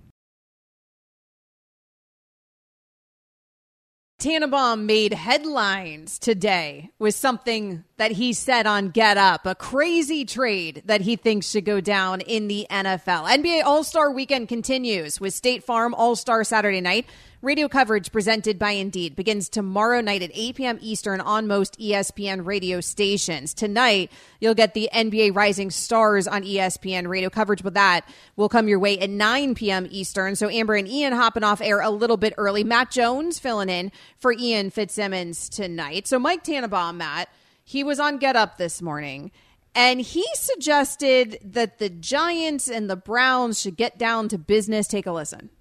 [4.20, 10.82] Tannenbaum made headlines today with something that he said on Get Up, a crazy trade
[10.86, 13.30] that he thinks should go down in the NFL.
[13.30, 17.06] NBA All Star Weekend continues with State Farm All Star Saturday night.
[17.44, 20.80] Radio coverage presented by Indeed begins tomorrow night at 8 p.m.
[20.82, 23.54] Eastern on most ESPN radio stations.
[23.54, 27.08] Tonight, you'll get the NBA Rising Stars on ESPN.
[27.08, 29.88] Radio coverage with that will come your way at 9 p.m.
[29.92, 30.36] Eastern.
[30.36, 32.64] So Amber and Ian hopping off air a little bit early.
[32.64, 36.08] Matt Jones filling in for Ian Fitzsimmons tonight.
[36.08, 37.30] So Mike Tannenbaum, Matt,
[37.64, 39.30] he was on Get Up this morning.
[39.76, 44.88] And he suggested that the Giants and the Browns should get down to business.
[44.88, 45.52] Take a listen.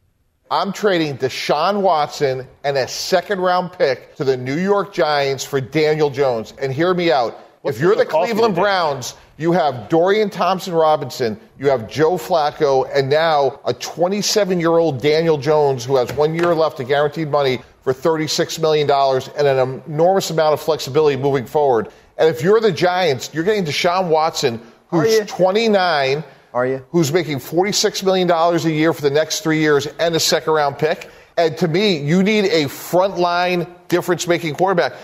[0.50, 5.60] I'm trading Deshaun Watson and a second round pick to the New York Giants for
[5.60, 6.54] Daniel Jones.
[6.60, 7.40] And hear me out.
[7.62, 12.12] What's if you're the, the Cleveland Browns, you have Dorian Thompson Robinson, you have Joe
[12.12, 16.86] Flacco, and now a 27 year old Daniel Jones who has one year left of
[16.86, 21.88] guaranteed money for $36 million and an enormous amount of flexibility moving forward.
[22.18, 26.22] And if you're the Giants, you're getting Deshaun Watson, who's 29
[26.56, 26.86] are you?
[26.90, 30.78] Who's making $46 million a year for the next three years and a second round
[30.78, 31.10] pick.
[31.36, 34.94] And to me, you need a frontline difference making quarterback.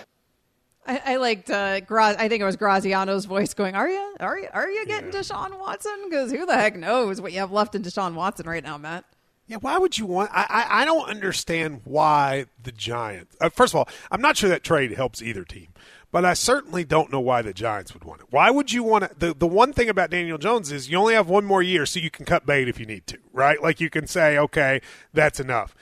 [0.86, 4.14] I, I liked uh, Gra- I think it was Graziano's voice going, "Are you?
[4.18, 4.48] Are you?
[4.52, 5.20] Are you getting yeah.
[5.20, 5.92] Deshaun Watson?
[6.04, 9.04] Because who the heck knows what you have left in Deshaun Watson right now, Matt."
[9.46, 10.30] Yeah, why would you want?
[10.32, 13.36] I I, I don't understand why the Giants.
[13.40, 15.68] Uh, first of all, I'm not sure that trade helps either team.
[16.12, 18.26] But I certainly don't know why the Giants would want it.
[18.30, 19.18] Why would you want to?
[19.18, 21.98] The, the one thing about Daniel Jones is you only have one more year, so
[21.98, 23.60] you can cut bait if you need to, right?
[23.60, 24.82] Like you can say, okay,
[25.14, 25.74] that's enough.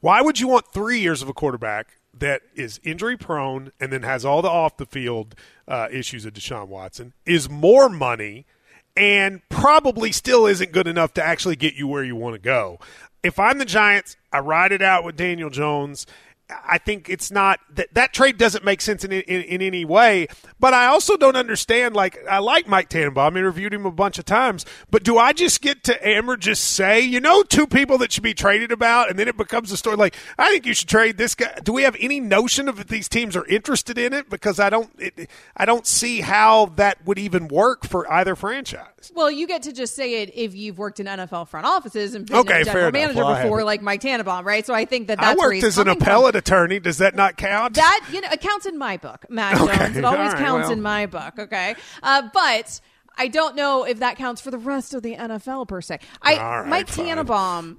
[0.00, 4.02] Why would you want three years of a quarterback that is injury prone and then
[4.02, 5.36] has all the off the field
[5.68, 7.12] uh, issues of Deshaun Watson?
[7.24, 8.44] Is more money
[8.96, 12.80] and probably still isn't good enough to actually get you where you want to go.
[13.22, 16.06] If I'm the Giants, I ride it out with Daniel Jones
[16.48, 20.28] I think it's not that that trade doesn't make sense in, in, in any way.
[20.60, 21.96] But I also don't understand.
[21.96, 24.64] Like I like Mike Tannenbaum, interviewed him a bunch of times.
[24.90, 28.22] But do I just get to Amber just say, you know, two people that should
[28.22, 31.18] be traded about, and then it becomes a story like I think you should trade
[31.18, 31.58] this guy.
[31.62, 34.30] Do we have any notion of if these teams are interested in it?
[34.30, 38.95] Because I don't, it, I don't see how that would even work for either franchise.
[39.14, 42.26] Well, you get to just say it if you've worked in NFL front offices and
[42.26, 44.64] been okay, a general manager well, before, like Mike Tannenbaum, right?
[44.66, 46.80] So I think that that's I worked as an appellate an attorney.
[46.80, 47.74] Does that not count?
[47.74, 49.76] That you know, it counts in my book, Matt Okay.
[49.76, 49.96] Jones.
[49.96, 50.72] It always right, counts well.
[50.72, 51.38] in my book.
[51.38, 52.80] Okay, uh, but
[53.16, 56.00] I don't know if that counts for the rest of the NFL per se.
[56.22, 57.06] I right, Mike fine.
[57.06, 57.78] Tannenbaum.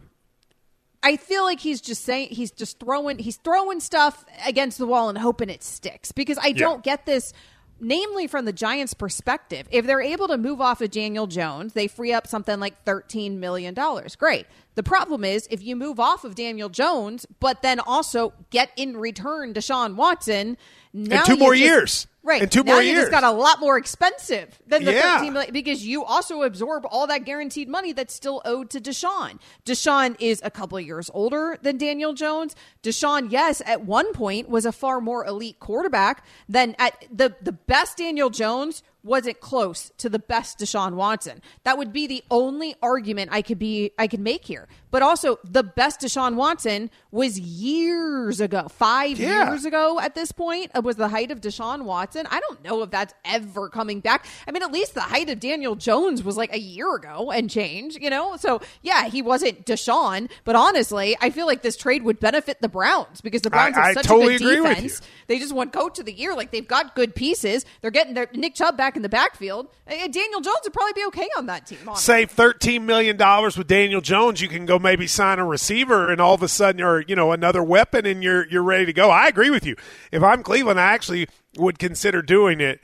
[1.04, 5.10] I feel like he's just saying he's just throwing he's throwing stuff against the wall
[5.10, 7.34] and hoping it sticks because I don't get this
[7.80, 9.68] namely from the Giants perspective.
[9.72, 13.40] If they're able to move off of Daniel Jones, they free up something like 13
[13.40, 14.16] million dollars.
[14.16, 14.46] Great.
[14.76, 18.98] The problem is if you move off of Daniel Jones but then also get in
[18.98, 20.58] return Deshaun Watson,
[20.94, 22.08] now two more just- years.
[22.28, 22.44] Right.
[22.44, 23.04] In two now more you years.
[23.04, 25.20] just got a lot more expensive than the Yeah.
[25.20, 29.40] 13 million because you also absorb all that guaranteed money that's still owed to Deshaun.
[29.66, 32.54] Deshaun is a couple of years older than Daniel Jones.
[32.84, 37.54] Deshaun, yes, at one point was a far more elite quarterback than at the the
[37.54, 41.42] best Daniel Jones wasn't close to the best Deshaun Watson.
[41.64, 44.68] That would be the only argument I could be I could make here.
[44.90, 49.50] But also the best Deshaun Watson was years ago, 5 Yeah.
[49.50, 52.26] years ago at this point uh, was the height of Deshaun Watson.
[52.32, 54.26] I don't know if that's ever coming back.
[54.48, 57.50] I mean, at least the height of Daniel Jones was like a year ago and
[57.50, 58.38] change, you know?
[58.38, 62.70] So, yeah, he wasn't Deshaun, but honestly, I feel like this trade would benefit the
[62.70, 65.02] Browns because the Browns I- have I such totally a good agree with defense.
[65.28, 66.34] They just won coach of the year.
[66.34, 67.66] Like they've got good pieces.
[67.82, 69.68] They're getting their Nick Chubb back in the backfield.
[69.88, 71.80] Daniel Jones would probably be okay on that team.
[71.88, 72.02] honestly.
[72.04, 76.22] Save thirteen million dollars with Daniel Jones, you can go maybe sign a receiver, and
[76.22, 79.10] all of a sudden, or you know, another weapon, and you're you're ready to go.
[79.10, 79.76] I agree with you.
[80.12, 82.80] If I'm Cleveland, I actually would consider doing it.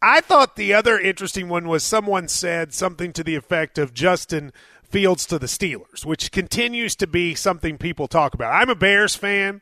[0.00, 4.52] I thought the other interesting one was someone said something to the effect of Justin
[4.84, 8.54] Fields to the Steelers, which continues to be something people talk about.
[8.54, 9.60] I'm a Bears fan.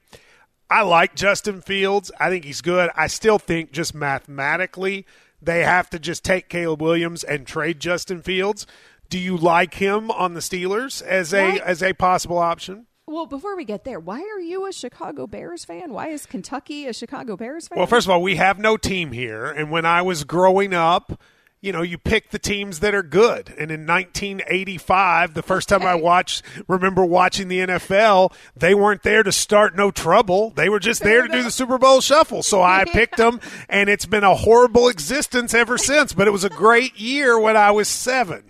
[0.68, 2.12] I like Justin Fields.
[2.20, 2.90] I think he's good.
[2.94, 5.06] I still think just mathematically
[5.40, 8.66] they have to just take Caleb Williams and trade Justin Fields.
[9.08, 11.60] Do you like him on the Steelers as a Right.
[11.60, 12.86] as a possible option?
[13.08, 15.92] Well, before we get there, why are you a Chicago Bears fan?
[15.92, 17.78] Why is Kentucky a Chicago Bears fan?
[17.78, 21.20] Well, first of all, we have no team here, and when I was growing up,
[21.60, 23.54] you know, you pick the teams that are good.
[23.56, 29.22] And in 1985, the first time I watched, remember watching the NFL, they weren't there
[29.22, 30.50] to start no trouble.
[30.50, 32.42] They were just there to do the Super Bowl shuffle.
[32.42, 36.12] So I picked them, and it's been a horrible existence ever since.
[36.12, 38.44] But it was a great year when I was seven.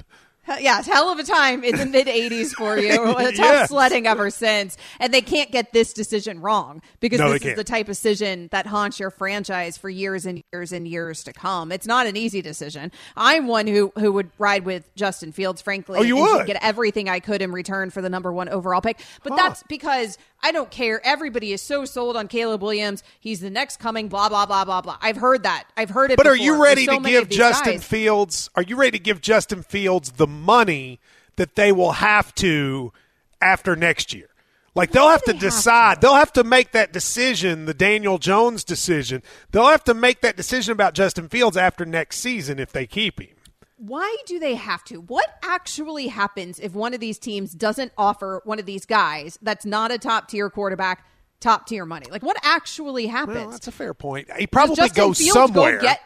[0.48, 2.90] Yes, hell of a time in the mid 80s for you.
[2.96, 3.68] Tough Yes.
[3.68, 4.76] sledding ever since.
[5.00, 7.66] And they can't get this decision wrong because No, this is the can't.
[7.66, 11.72] type of decision that haunts your franchise for years and years and years to come.
[11.72, 12.92] It's not an easy decision.
[13.16, 15.98] I'm one who, who would ride with Justin Fields, frankly.
[15.98, 16.46] Oh, you would?
[16.46, 19.00] Get everything I could in return for the number one overall pick.
[19.22, 19.37] But Huh.
[19.48, 21.00] that's because I don't care.
[21.04, 23.02] Everybody is so sold on Caleb Williams.
[23.18, 24.98] He's the next coming, blah, blah, blah, blah, blah.
[25.00, 25.64] I've heard that.
[25.76, 27.85] I've heard it But are you ready so to give Justin guys.
[27.85, 28.50] Fields?
[28.54, 31.01] Are you ready to give Justin Fields the money
[31.37, 32.92] that they will have to
[33.40, 34.29] after next year?
[34.77, 36.01] Like they'll have to do they have decide.
[36.03, 39.22] They'll have to make that decision, the Daniel Jones decision.
[39.51, 43.18] They'll have to make that decision about Justin Fields after next season if they keep
[43.18, 43.37] him.
[43.79, 45.01] Why do they have to?
[45.01, 49.64] What actually happens if one of these teams doesn't offer one of these guys that's
[49.64, 51.07] not a top tier quarterback
[51.40, 52.07] top tier money?
[52.11, 53.37] Like what actually happens?
[53.37, 54.29] Well, that's a fair point.
[54.38, 55.77] He probably goes Fields somewhere.
[55.77, 56.01] Go get,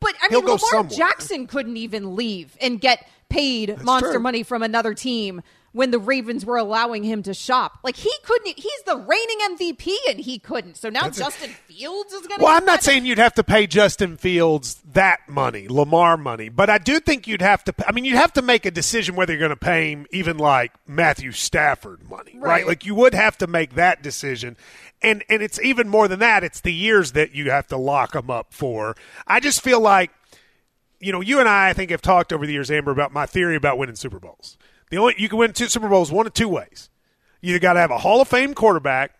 [0.00, 0.96] but I He'll mean, Lamar somewhere.
[0.96, 4.20] Jackson couldn't even leave and get paid monster true.
[4.20, 7.78] money from another team when the Ravens were allowing him to shop.
[7.84, 8.58] Like he couldn't.
[8.58, 10.76] He's the reigning MVP and he couldn't.
[10.76, 11.18] So now That's.
[11.18, 12.44] Justin Fields is going to.
[12.44, 16.70] Well, I'm not saying you'd have to pay Justin Fields that money, Lamar money, but
[16.70, 17.74] I do think you'd have to.
[17.86, 20.38] I mean, you'd have to make a decision whether you're going to pay him even
[20.38, 22.48] like Matthew Stafford money, right?
[22.48, 22.66] Right.
[22.66, 24.56] Like you would have to make that decision,
[25.02, 26.44] and and it's even more than that.
[26.44, 28.96] It's the years that you have to lock him up for.
[29.26, 30.10] I just feel like,
[30.98, 33.26] you know, you and I, I think, have talked over the years, Amber, about my
[33.26, 34.56] theory about winning Super Bowls.
[34.90, 36.90] The only you can win two Super Bowls one of two ways.
[37.40, 39.12] You either got to have a Hall of Fame quarterback,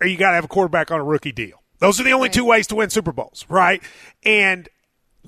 [0.00, 1.62] or you got to have a quarterback on a rookie deal.
[1.80, 3.82] Those are the only two ways to win Super Bowls, right?
[4.24, 4.68] And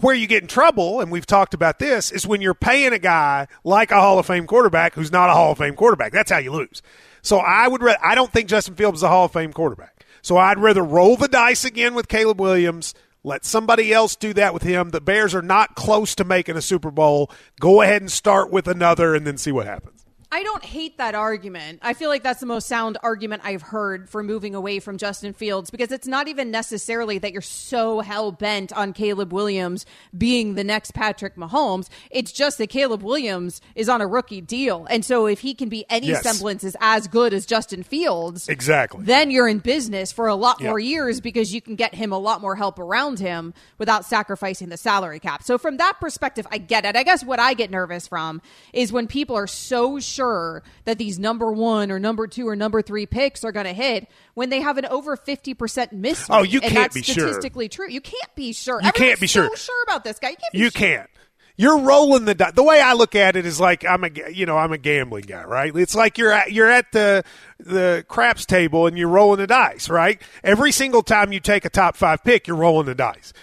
[0.00, 2.98] where you get in trouble, and we've talked about this, is when you're paying a
[2.98, 6.12] guy like a Hall of Fame quarterback who's not a Hall of Fame quarterback.
[6.12, 6.82] That's how you lose.
[7.22, 7.82] So I would.
[7.82, 10.04] Re- I don't think Justin Fields is a Hall of Fame quarterback.
[10.22, 12.94] So I'd rather roll the dice again with Caleb Williams.
[13.22, 14.90] Let somebody else do that with him.
[14.90, 17.30] The Bears are not close to making a Super Bowl.
[17.60, 20.06] Go ahead and start with another, and then see what happens.
[20.32, 21.80] I don't hate that argument.
[21.82, 25.32] I feel like that's the most sound argument I've heard for moving away from Justin
[25.32, 30.54] Fields because it's not even necessarily that you're so hell bent on Caleb Williams being
[30.54, 31.88] the next Patrick Mahomes.
[32.12, 34.86] It's just that Caleb Williams is on a rookie deal.
[34.88, 36.22] And so if he can be any Yes.
[36.22, 39.02] semblance is as good as Justin Fields, Exactly.
[39.04, 40.68] then you're in business for a lot Yeah.
[40.68, 44.68] more years because you can get him a lot more help around him without sacrificing
[44.68, 45.42] the salary cap.
[45.42, 46.94] So from that perspective, I get it.
[46.94, 48.40] I guess what I get nervous from
[48.72, 52.54] is when people are so sure sure that these number one or number two or
[52.56, 56.42] number three picks are going to hit when they have an over 50% miss Oh,
[56.42, 57.14] you can't that's be sure.
[57.14, 57.88] statistically true.
[57.88, 58.80] You can't be sure.
[58.82, 59.48] You can't be Everyone's sure.
[59.50, 60.30] so sure about this guy.
[60.30, 60.70] You can't be You sure.
[60.72, 61.10] can't.
[61.56, 62.52] You're rolling the dice.
[62.54, 65.24] The way I look at it is like I'm a you know I'm a gambling
[65.24, 65.74] guy, right?
[65.76, 67.22] It's like you're at you're at the
[67.58, 70.22] the craps table and you're rolling the dice, right?
[70.42, 73.34] Every single time you take a top five pick, you're rolling the dice.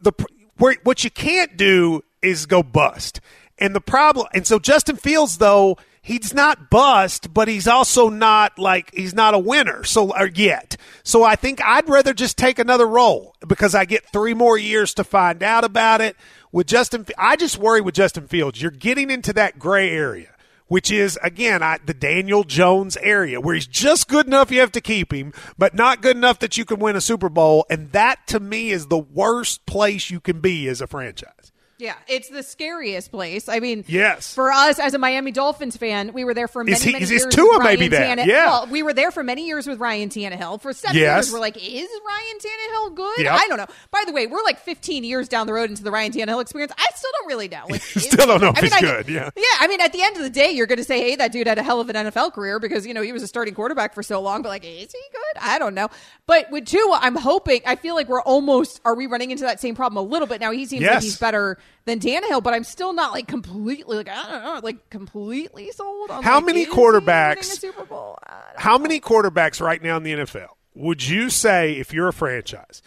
[0.00, 0.12] The
[0.58, 3.20] where, what you can't do is go bust,
[3.60, 4.26] and the problem.
[4.34, 9.34] And so Justin Fields, though, he's not bust, but he's also not like he's not
[9.34, 9.84] a winner.
[9.84, 14.34] So yet, so I think I'd rather just take another role because I get three
[14.34, 16.16] more years to find out about it.
[16.52, 18.60] With Justin, I just worry with Justin Fields.
[18.60, 20.34] You're getting into that gray area
[20.70, 24.70] which is again I, the Daniel Jones area where he's just good enough you have
[24.72, 27.66] to keep him, but not good enough that you can win a Super Bowl.
[27.68, 31.49] And that to me is the worst place you can be as a franchise.
[31.80, 33.48] Yeah, it's the scariest place.
[33.48, 34.34] I mean, Yes.
[34.34, 37.02] For us as a Miami Dolphins fan, we were there for many, Is he- many
[37.04, 37.34] is- is years.
[37.34, 38.02] Tua maybe there?
[38.16, 38.26] Tannehill.
[38.26, 38.46] Yeah.
[38.46, 40.60] Well, we were there for many years with Ryan Tannehill.
[40.60, 41.26] For seven Yes.
[41.26, 43.18] years, we're like, is Ryan Tannehill good?
[43.24, 43.32] Yep.
[43.32, 43.66] I don't know.
[43.90, 46.72] By the way, we're like 15 years down the road into the Ryan Tannehill experience.
[46.78, 47.64] I still don't really know.
[47.68, 49.30] Like, Still don't know if I mean, he's I- good, yeah.
[49.36, 49.42] yeah.
[49.60, 51.46] I mean, at the end of the day, you're going to say, hey, that dude
[51.46, 53.94] had a hell of an NFL career because you know he was a starting quarterback
[53.94, 54.42] for so long.
[54.42, 55.40] But like, is he good?
[55.42, 55.88] I don't know.
[56.26, 57.62] But with Tua, I'm hoping.
[57.66, 58.80] I feel like we're almost.
[58.84, 60.50] Are we running into that same problem a little bit now?
[60.50, 64.30] He seems like he's better than Tannehill, but I'm still not like completely like I
[64.30, 66.22] don't know, like completely sold on.
[66.22, 68.18] How like, many is he winning quarterbacks- a Super Bowl?
[68.56, 72.82] How many quarterbacks right now in the NFL would you say, if you're a franchise,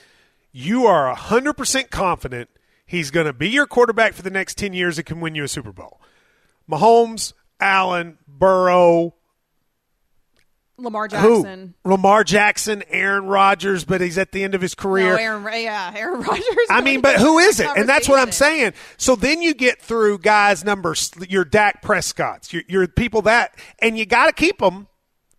[0.51, 2.49] you are 100% confident
[2.85, 5.43] he's going to be your quarterback for the next 10 years and can win you
[5.43, 5.99] a Super Bowl?
[6.69, 9.15] Mahomes, Allen, Burrow,
[10.77, 11.43] Lamar who?
[11.43, 11.73] Jackson.
[11.85, 15.15] Lamar Jackson, Aaron Rodgers, but he's at the end of his career.
[15.15, 16.45] No, Aaron, yeah, Aaron Rodgers.
[16.69, 17.69] I mean, but who is it?
[17.75, 18.73] And that's what I'm saying.
[18.97, 23.97] So then you get through guys' numbers, your Dak Prescott's, your, your people that, and
[23.97, 24.87] you got to keep them,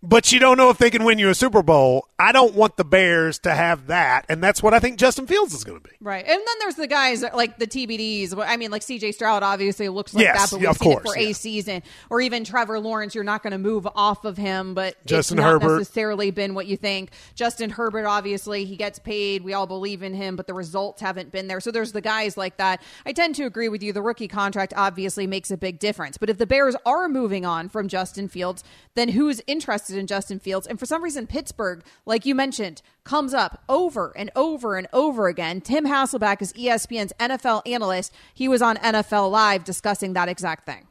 [0.04, 2.08] but you don't know if they can win you a Super Bowl.
[2.18, 5.54] I don't want the Bears to have that, and that's what I think Justin Fields
[5.54, 5.94] is going to be.
[6.00, 6.24] Right.
[6.24, 8.34] And then there's the guys like the TBDs.
[8.46, 11.04] I mean, like CJ Stroud obviously looks like Yes, that, but we've of seen course,
[11.04, 11.28] it for yeah.
[11.28, 11.82] a season.
[12.10, 15.78] Or even Trevor Lawrence, you're not going to move off of him, but Justin Herbert.
[15.78, 17.10] necessarily been what you think.
[17.34, 19.42] Justin Herbert, obviously, he gets paid.
[19.42, 21.60] We all believe in him, but the results haven't been there.
[21.60, 22.82] So there's the guys like that.
[23.06, 23.92] I tend to agree with you.
[23.92, 26.18] The rookie contract obviously makes a big difference.
[26.18, 28.62] But if the Bears are moving on from Justin Fields,
[28.94, 30.66] then who's interested in Justin Fields?
[30.66, 35.28] And for some reason, Pittsburgh, like you mentioned, comes up over and over and over
[35.28, 35.60] again.
[35.60, 38.12] Tim Hasselbeck is ESPN's NFL analyst.
[38.32, 40.86] He was on NFL Live discussing that exact thing.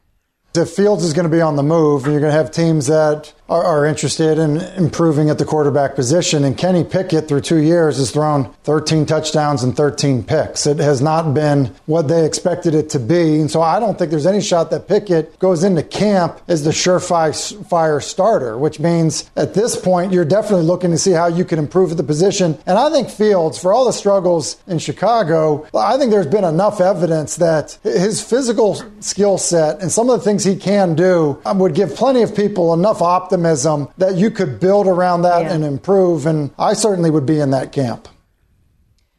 [0.56, 3.32] If Fields is going to be on the move, you're going to have teams that
[3.48, 6.44] are, are interested in improving at the quarterback position.
[6.44, 10.66] And Kenny Pickett, through two years, has thrown 13 touchdowns and 13 picks.
[10.66, 13.40] It has not been what they expected it to be.
[13.40, 16.70] And so I don't think there's any shot that Pickett goes into camp as the
[16.70, 21.58] surefire starter, which means at this point, you're definitely looking to see how you can
[21.58, 22.58] improve at the position.
[22.66, 26.80] And I think Fields, for all the struggles in Chicago, I think there's been enough
[26.80, 31.58] evidence that his physical skill set and some of the things he can do um,
[31.58, 35.52] would give plenty of people enough optimism that you could build around that Yeah.
[35.54, 36.26] and improve.
[36.26, 38.08] And I certainly would be in that camp.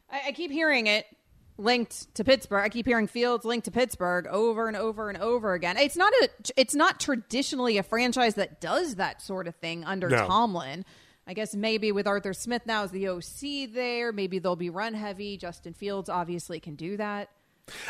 [0.10, 1.06] I, I keep hearing it
[1.58, 2.64] linked to Pittsburgh.
[2.64, 5.78] I keep hearing Fields linked to Pittsburgh over and over and over again.
[5.78, 10.10] It's not a it's not traditionally a franchise that does that sort of thing under
[10.10, 10.28] No.
[10.28, 10.86] Tomlin.
[11.28, 14.94] I guess maybe with Arthur Smith now as the OC there, maybe they'll be run
[14.94, 15.38] heavy.
[15.38, 17.30] Justin Fields obviously can do that.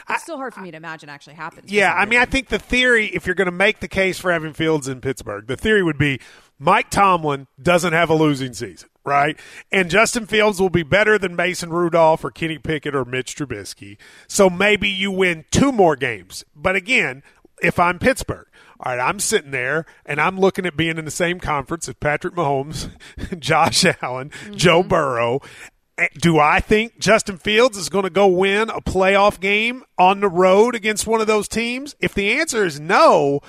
[0.09, 1.71] It's still hard for me to imagine actually happens.
[1.71, 4.31] Yeah, I mean, I think the theory, if you're going to make the case for
[4.31, 6.19] having Fields in Pittsburgh, the theory would be
[6.57, 9.37] Mike Tomlin doesn't have a losing season, right?
[9.71, 13.97] And Justin Fields will be better than Mason Rudolph or Kenny Pickett or Mitch Trubisky.
[14.27, 16.45] So maybe you win two more games.
[16.55, 17.23] But again,
[17.61, 18.47] if I'm Pittsburgh,
[18.79, 21.95] all right, I'm sitting there and I'm looking at being in the same conference as
[21.95, 22.89] Patrick Mahomes,
[23.39, 24.89] Josh Allen, Joe mm-hmm.
[24.89, 25.41] Burrow.
[25.97, 30.19] Eh, Do I think Justin Fields is going to go win a playoff game on
[30.19, 31.95] the road against one of those teams?
[31.99, 33.39] If the answer is no,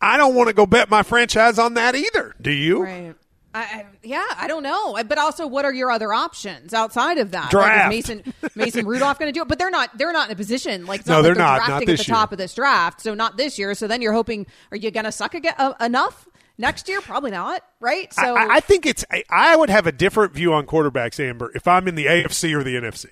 [0.00, 2.34] I don't want to go bet my franchise on that either.
[2.40, 2.82] Do you?
[2.82, 3.14] Right.
[3.56, 7.52] I, yeah, I don't know, but also, what are your other options outside of that?
[7.52, 7.92] Draft.
[7.92, 9.48] Like, is Mason Mason Rudolph going to do it?
[9.48, 9.96] But they're not.
[9.96, 11.58] They're not in a position like No, not they're they're not.
[11.58, 12.16] Not drafting this at the year.
[12.16, 13.00] top of this draft.
[13.00, 13.76] So not this year.
[13.76, 16.26] So then you're hoping, are you going to suck again, uh, enough
[16.58, 17.00] next year?
[17.00, 17.62] Probably not.
[17.80, 18.12] Right.
[18.12, 19.04] So I, I think it's.
[19.10, 22.54] I- I would have a different view on quarterbacks, Amber, if I'm in the AFC
[22.54, 23.06] or the NFC.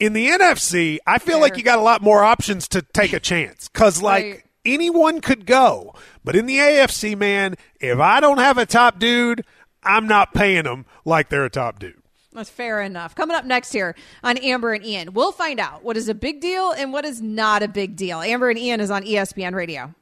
[0.00, 3.20] In the NFC, I feel like you got a lot more options to take a
[3.20, 4.42] chance because, like, Right.
[4.64, 5.94] anyone could go.
[6.24, 9.44] But in the AFC, man, if I don't have a top dude,
[9.82, 12.00] I'm not paying them like they're a top dude.
[12.32, 13.14] That's fair enough.
[13.14, 16.40] Coming up next here on Amber and Ian, we'll find out what is a big
[16.40, 18.20] deal and what is not a big deal.
[18.20, 19.94] Amber and Ian is on ESPN Radio.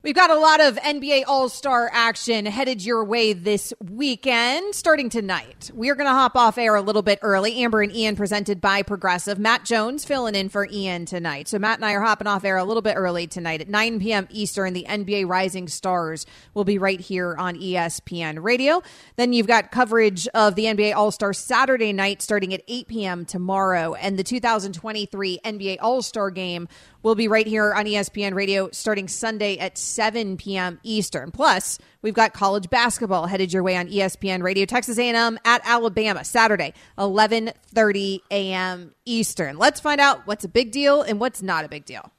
[0.00, 5.08] We've got a lot of NBA All Star action headed your way this weekend, starting
[5.08, 5.72] tonight.
[5.74, 7.64] We are going to hop off air a little bit early.
[7.64, 9.40] Amber and Ian presented by Progressive.
[9.40, 11.48] Matt Jones filling in for Ian tonight.
[11.48, 13.98] So Matt and I are hopping off air a little bit early tonight at 9
[13.98, 14.28] p.m.
[14.30, 14.72] Eastern.
[14.72, 18.84] The NBA Rising Stars will be right here on ESPN Radio.
[19.16, 23.24] Then you've got coverage of the NBA All Star Saturday night starting at 8 p.m.
[23.24, 26.68] tomorrow, and the 2023 NBA All Star Game
[27.02, 30.78] will be right here on ESPN Radio starting Sunday at 7 p.m.
[30.82, 31.30] Eastern.
[31.30, 34.64] Plus, we've got college basketball headed your way on ESPN Radio.
[34.64, 38.94] Texas A&M at Alabama Saturday, 11:30 a.m.
[39.04, 39.58] Eastern.
[39.58, 42.12] Let's find out what's a big deal and what's not a big deal.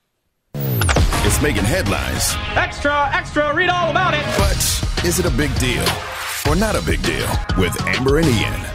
[1.26, 2.34] It's making headlines.
[2.56, 4.24] Extra, extra, read all about it.
[4.38, 5.86] But is it a big deal
[6.48, 8.66] or not a big deal with Amber and Ian?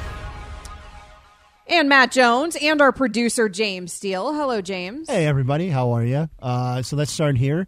[1.66, 4.34] And Matt Jones and our producer James Steele.
[4.34, 5.08] Hello, James.
[5.08, 5.68] Hey, everybody.
[5.68, 6.28] How are you?
[6.40, 7.66] Uh, so let's start here.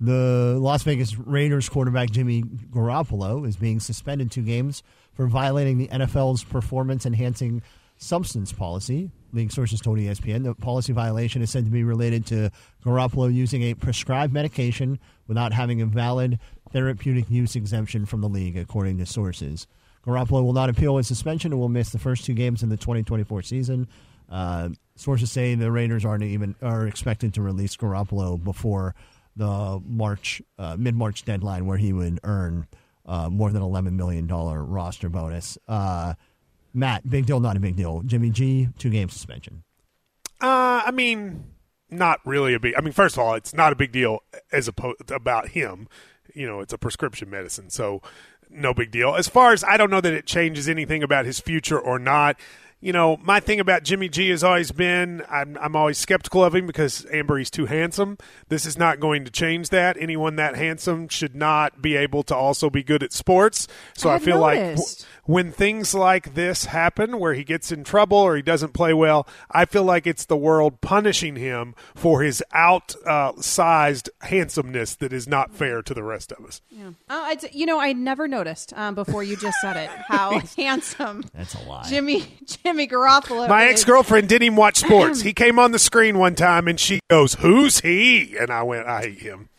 [0.00, 5.88] The Las Vegas Raiders quarterback Jimmy Garoppolo is being suspended two games for violating the
[5.88, 7.62] NFL's performance enhancing
[7.96, 9.10] substance policy.
[9.32, 12.50] League sources told ESPN the policy violation is said to be related to
[12.84, 16.38] Garoppolo using a prescribed medication without having a valid
[16.72, 19.66] therapeutic use exemption from the league, according to sources.
[20.06, 22.76] Garoppolo will not appeal his suspension and will miss the first two games in the
[22.76, 23.88] 2024 season.
[24.30, 28.94] Uh, sources say the Raiders aren't even are expected to release Garoppolo before
[29.38, 32.66] the March uh, mid March deadline, where he would earn
[33.06, 35.56] uh, more than 11 million dollar roster bonus.
[35.66, 36.14] Uh,
[36.74, 38.02] Matt, big deal, not a big deal.
[38.04, 39.62] Jimmy G, two game suspension.
[40.40, 41.44] Uh, I mean,
[41.90, 42.74] not really a big.
[42.76, 44.20] I mean, first of all, it's not a big deal
[44.52, 45.88] as opposed about him.
[46.34, 48.02] You know, it's a prescription medicine, so
[48.50, 49.14] no big deal.
[49.14, 52.36] As far as I don't know that it changes anything about his future or not.
[52.80, 56.54] You know, my thing about Jimmy G has always been I'm, I'm always skeptical of
[56.54, 58.18] him because Amber he's too handsome.
[58.48, 59.96] This is not going to change that.
[59.98, 63.66] Anyone that handsome should not be able to also be good at sports.
[63.94, 65.00] So I, I feel noticed.
[65.00, 68.94] like when things like this happen where he gets in trouble or he doesn't play
[68.94, 75.28] well, I feel like it's the world punishing him for his outsized handsomeness that is
[75.28, 76.62] not fair to the rest of us.
[76.70, 76.92] Yeah.
[77.10, 81.24] Oh, it's, you know, I never noticed um, before you just said it how handsome
[81.34, 81.86] That's a lie.
[81.86, 83.50] Jimmy Jimmy Garoppolo.
[83.50, 85.20] My ex girlfriend didn't even watch sports.
[85.28, 88.34] he came on the screen one time and she goes, Who's he?
[88.38, 89.50] And I went, I hate him.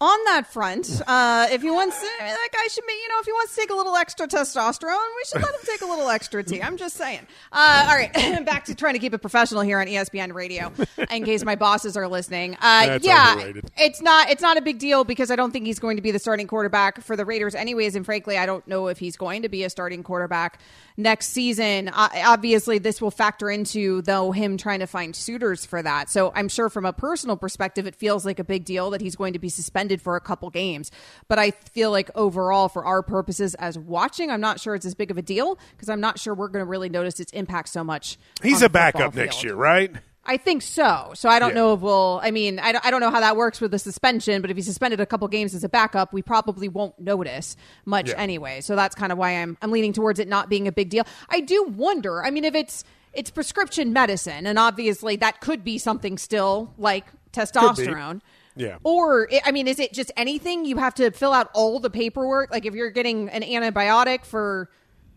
[0.00, 3.26] On that front, uh, if he wants, to, that guy should be, you know, if
[3.26, 6.08] he wants to take a little extra testosterone, we should let him take a little
[6.08, 6.62] extra tea.
[6.62, 7.26] I'm just saying.
[7.50, 8.12] Uh, all right,
[8.46, 10.72] back to trying to keep it professional here on ESPN Radio,
[11.10, 12.56] in case my bosses are listening.
[12.60, 13.70] Uh, yeah, overrated.
[13.76, 16.12] it's not, it's not a big deal because I don't think he's going to be
[16.12, 17.96] the starting quarterback for the Raiders, anyways.
[17.96, 20.60] And frankly, I don't know if he's going to be a starting quarterback
[20.96, 21.88] next season.
[21.88, 26.08] Uh, obviously, this will factor into though him trying to find suitors for that.
[26.08, 29.16] So I'm sure from a personal perspective, it feels like a big deal that he's
[29.16, 30.90] going to be suspended for a couple games.
[31.28, 34.94] But I feel like overall, for our purposes as watching, I'm not sure it's as
[34.94, 37.68] big of a deal because I'm not sure we're going to really notice its impact
[37.70, 38.18] so much.
[38.42, 39.90] He's a backup football next year, right?
[40.30, 41.12] I think so.
[41.14, 41.54] So I don't Yeah.
[41.54, 42.20] know if we'll.
[42.22, 44.56] I mean, I don't, I don't know how that works with the suspension, but if
[44.58, 48.16] he's suspended a couple games as a backup, we probably won't notice much Yeah.
[48.18, 48.60] anyway.
[48.60, 51.04] So that's kind of why I'm I'm leaning towards it not being a big deal.
[51.30, 52.22] I do wonder.
[52.22, 52.84] I mean, if it's
[53.14, 58.20] it's prescription medicine, and obviously that could be something still like testosterone.
[58.58, 58.76] Yeah.
[58.84, 60.64] Or, I mean, is it just anything?
[60.64, 62.50] You have to fill out all the paperwork.
[62.50, 64.68] Like if you're getting an antibiotic for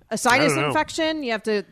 [0.09, 1.63] a sinus infection, you have to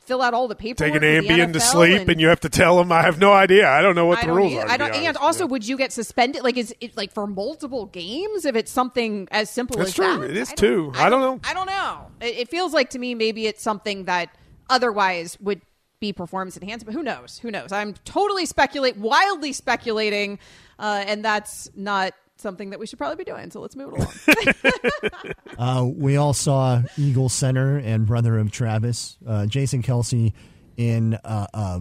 [0.00, 0.92] fill out all the paperwork.
[0.94, 2.90] Take an Ambien to sleep and, and you have to tell them.
[2.90, 3.68] I have no idea.
[3.70, 4.62] I don't know what I the don't rules either.
[4.62, 4.68] are.
[4.70, 4.92] I don't.
[4.94, 5.20] And honest.
[5.20, 5.50] also, Yeah.
[5.50, 6.42] would you get suspended?
[6.42, 8.44] Like, is it like for multiple games?
[8.44, 10.18] If it's something as simple That's as true.
[10.22, 10.92] that, It is I too.
[10.96, 11.40] I don't know.
[11.48, 12.06] I don't know.
[12.20, 14.30] It, it feels like to me maybe it's something that
[14.68, 15.60] otherwise would
[16.02, 17.38] be performance enhanced, But who knows?
[17.38, 17.70] Who knows?
[17.70, 20.40] I'm totally speculate, wildly speculating,
[20.80, 23.50] uh, and that's not something that we should probably be doing.
[23.52, 25.34] So let's move it along.
[25.58, 30.32] Uh, we all saw Eagle center and brother of Travis, uh, Jason Kelce,
[30.76, 31.80] in uh, uh,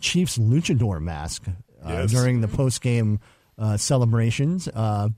[0.00, 2.10] Chiefs luchador mask uh, Yes.
[2.10, 3.20] during the post game
[3.58, 4.68] uh, celebrations.
[4.68, 5.08] Uh,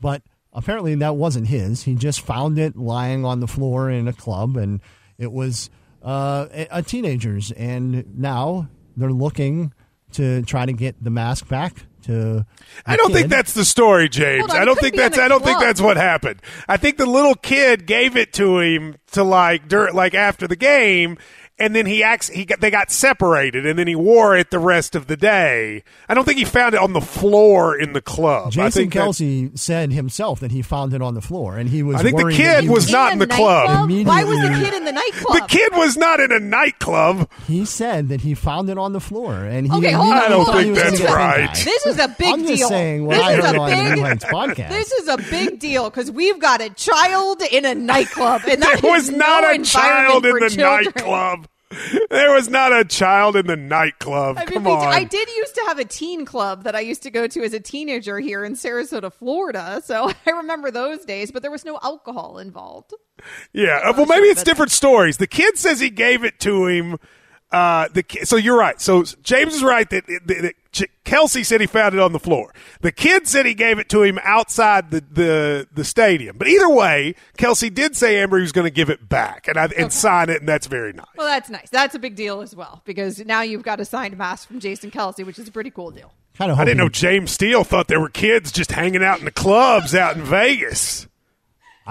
[0.00, 0.22] but
[0.52, 1.82] apparently that wasn't his.
[1.82, 4.80] He just found it lying on the floor in a club, and
[5.18, 5.68] it was
[6.02, 7.50] uh, a, a teenager's.
[7.52, 9.72] And now they're looking
[10.12, 11.84] to try to get the mask back.
[12.04, 12.46] To
[12.86, 14.50] I don't think that's the story, James.
[14.50, 15.18] On, I don't think that's.
[15.18, 16.40] I don't think that's what happened.
[16.68, 20.56] I think the little kid gave it to him to like dur- like after the
[20.56, 21.18] game,
[21.58, 24.58] and then he acts he got, they got separated and then he wore it the
[24.58, 25.82] rest of the day.
[26.08, 28.48] I don't think he found it on the floor in the club.
[28.48, 31.68] I Jason think that- Kelce said himself that he found it on the floor, and
[31.68, 31.96] he was.
[31.96, 33.90] I think the kid that he was not in the club.
[33.90, 35.34] Why was the kid in the nightclub?
[35.40, 37.30] the kid was not in a nightclub.
[37.46, 39.72] He said that he found it on the floor, and he.
[39.72, 40.64] Okay, hold on, immediately hold thought on.
[40.64, 41.48] he was that's right.
[41.50, 41.64] pinked.
[41.64, 42.68] This is a big I'm just deal.
[42.68, 44.68] saying what this I is heard a big, the New Heights podcast.
[44.70, 48.80] This is a big deal because we've got a child in a nightclub, and that
[48.82, 50.84] There was is not no a child in the children.
[50.84, 51.47] nightclub.
[52.10, 54.38] There was not a child in the nightclub.
[54.38, 54.86] I mean, Come on.
[54.86, 57.52] I did used to have a teen club that I used to go to as
[57.52, 59.82] a teenager here in Sarasota, Florida.
[59.84, 62.94] So I remember those days, but there was no alcohol involved.
[63.52, 63.80] Yeah.
[63.84, 65.18] uh, well, maybe it's different stories.
[65.18, 66.98] The kid says he gave it to him.
[67.50, 68.78] Uh, the so you're right.
[68.80, 70.54] So James is right that, that, that
[71.04, 72.52] Kelce said he found it on the floor.
[72.82, 76.36] The kid said he gave it to him outside the the, the stadium.
[76.36, 79.56] But either way, Kelce did say Amber he was going to give it back and
[79.56, 81.06] I, and sign it, and that's very nice.
[81.16, 81.70] Well, that's nice.
[81.70, 84.90] That's a big deal as well because now you've got a signed mask from Jason
[84.90, 86.12] Kelce, which is a pretty cool deal.
[86.36, 89.24] Kind of I didn't know James Steele thought there were kids just hanging out in
[89.24, 91.08] the clubs out in Vegas.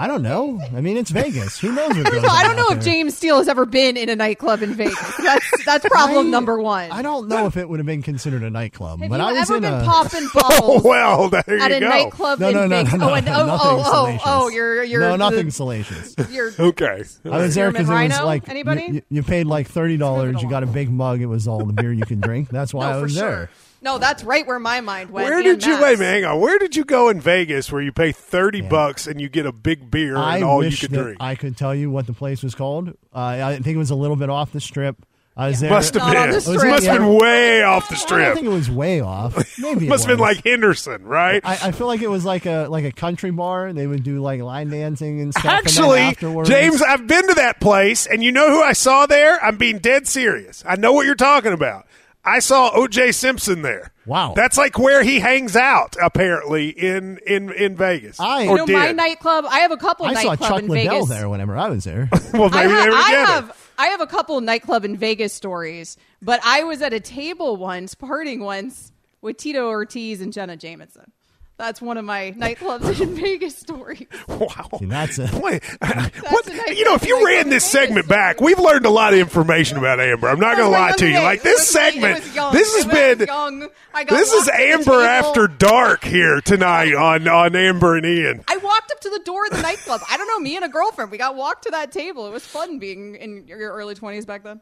[0.00, 0.60] I don't know.
[0.76, 1.58] I mean, it's Vegas.
[1.58, 2.92] Who knows what goes all, I don't know out if there?
[2.92, 4.96] James Steele has ever been in a nightclub in Vegas.
[5.16, 6.92] That's that's problem I- number one.
[6.92, 9.32] I don't know if it would have been considered a nightclub, Have but you I
[9.32, 9.84] was ever in been a.
[9.84, 11.88] popping oh, bubbles well, there you at a go.
[11.88, 12.92] nightclub No, in no, no, Vegas?
[12.94, 14.22] no, oh, no, oh, nothing oh, oh, oh salacious.
[14.24, 16.14] oh, you're you're no, the- nothing salacious.
[16.30, 17.02] You're Okay.
[17.24, 18.82] I was there because it was like Anybody?
[18.92, 20.40] You, you paid like thirty dollars.
[20.40, 21.20] You got a big mug.
[21.20, 22.50] It was all the beer you can drink.
[22.50, 23.50] That's why no, I for was sure.
[23.80, 23.92] There.
[23.92, 25.28] No, that's right where my mind went.
[25.28, 25.98] Where and did you wait?
[25.98, 26.40] man, Hang on.
[26.40, 29.52] Where did you go in Vegas where you pay thirty bucks and you get a
[29.52, 31.16] big beer I and all wish you could drink?
[31.20, 32.88] I could tell you what the place was called.
[33.14, 34.96] Uh, I think it was a little bit off the strip.
[35.38, 35.70] I was there.
[35.70, 36.34] Must have Not been.
[36.34, 36.64] It strip.
[36.64, 38.26] must have been way off the strip.
[38.26, 39.36] I think it was way off.
[39.58, 41.40] Maybe it Must have been like Henderson, right?
[41.44, 43.72] I, I feel like it was like a like a country bar.
[43.72, 45.44] They would do like line dancing and stuff.
[45.44, 49.06] and Actually, afterwards, James, I've been to that place, and you know who I saw
[49.06, 49.40] there?
[49.40, 50.64] I'm being dead serious.
[50.66, 51.86] I know what you're talking about.
[52.28, 53.12] I saw O.J.
[53.12, 53.92] Simpson there.
[54.06, 54.32] Wow.
[54.34, 58.18] that's like where he hangs out apparently in in in Vegas.
[58.18, 58.72] I- You or know, did.
[58.74, 59.44] my nightclub.
[59.48, 61.08] I have a couple I saw nightclub Chuck in Liddell Vegas.
[61.08, 62.08] there whenever I was there.
[62.32, 65.32] well, I, maybe ha- they were I have I have a couple nightclub in Vegas
[65.34, 70.56] stories, but I was at a table once, partying once with Tito Ortiz and Jenna
[70.56, 71.12] Jameson.
[71.58, 74.06] That's one of my nightclubs in Vegas stories.
[74.28, 74.68] Wow.
[74.78, 78.06] See, that's a Wait, what, nice you know, if you ran in this Vegas segment
[78.06, 78.16] story.
[78.16, 80.28] back, we've learned a lot of information about Amber.
[80.28, 81.18] I'm not going oh, to lie to you.
[81.18, 83.68] Like this It was like- it segment, this has It been young.
[83.92, 87.96] I got this is walked to the Amber after dark here tonight on on Amber
[87.96, 88.44] and Ian.
[88.46, 90.00] I walked up to the door of the nightclub.
[90.08, 91.10] I don't know, me and a girlfriend.
[91.10, 92.28] We got walked to that table.
[92.28, 94.60] It was fun being in your early twenties back then.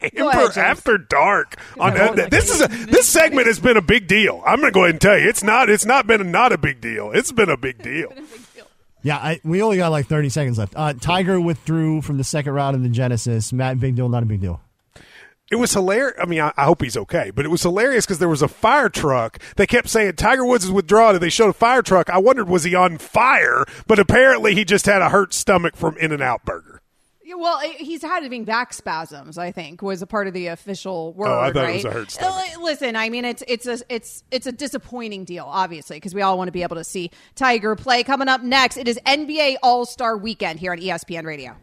[0.00, 3.82] Amber ahead, after dark on Yeah, uh, this is a this segment has been a
[3.82, 4.42] big deal.
[4.46, 6.52] I'm going to go ahead and tell you, it's not it's not been a, not
[6.52, 7.10] a big deal.
[7.12, 8.12] It's been a big deal.
[9.02, 9.16] yeah.
[9.16, 10.74] I, we only got like thirty seconds left.
[10.76, 13.52] Uh, Tiger withdrew from the second round of the Genesis.
[13.52, 14.60] Matt, big deal, not a big deal.
[15.50, 16.16] It was hilarious.
[16.20, 18.48] I mean, I, I hope he's okay, but it was hilarious because there was a
[18.48, 19.38] fire truck.
[19.56, 22.08] They kept saying Tiger Woods is withdrawn, and they showed a fire truck.
[22.08, 25.98] I wondered was he on fire, but apparently he just had a hurt stomach from
[25.98, 26.73] In and Out Burger.
[27.24, 29.38] Yeah, well, he's had having back spasms.
[29.38, 31.28] I think was a part of the official word.
[31.28, 32.60] Oh, I thought it was a hurt stomach.
[32.60, 36.36] Listen, I mean, it's it's a it's it's a disappointing deal, obviously, because we all
[36.36, 38.02] want to be able to see Tiger play.
[38.02, 41.56] Coming up next, it is NBA All Star Weekend here on ESPN Radio.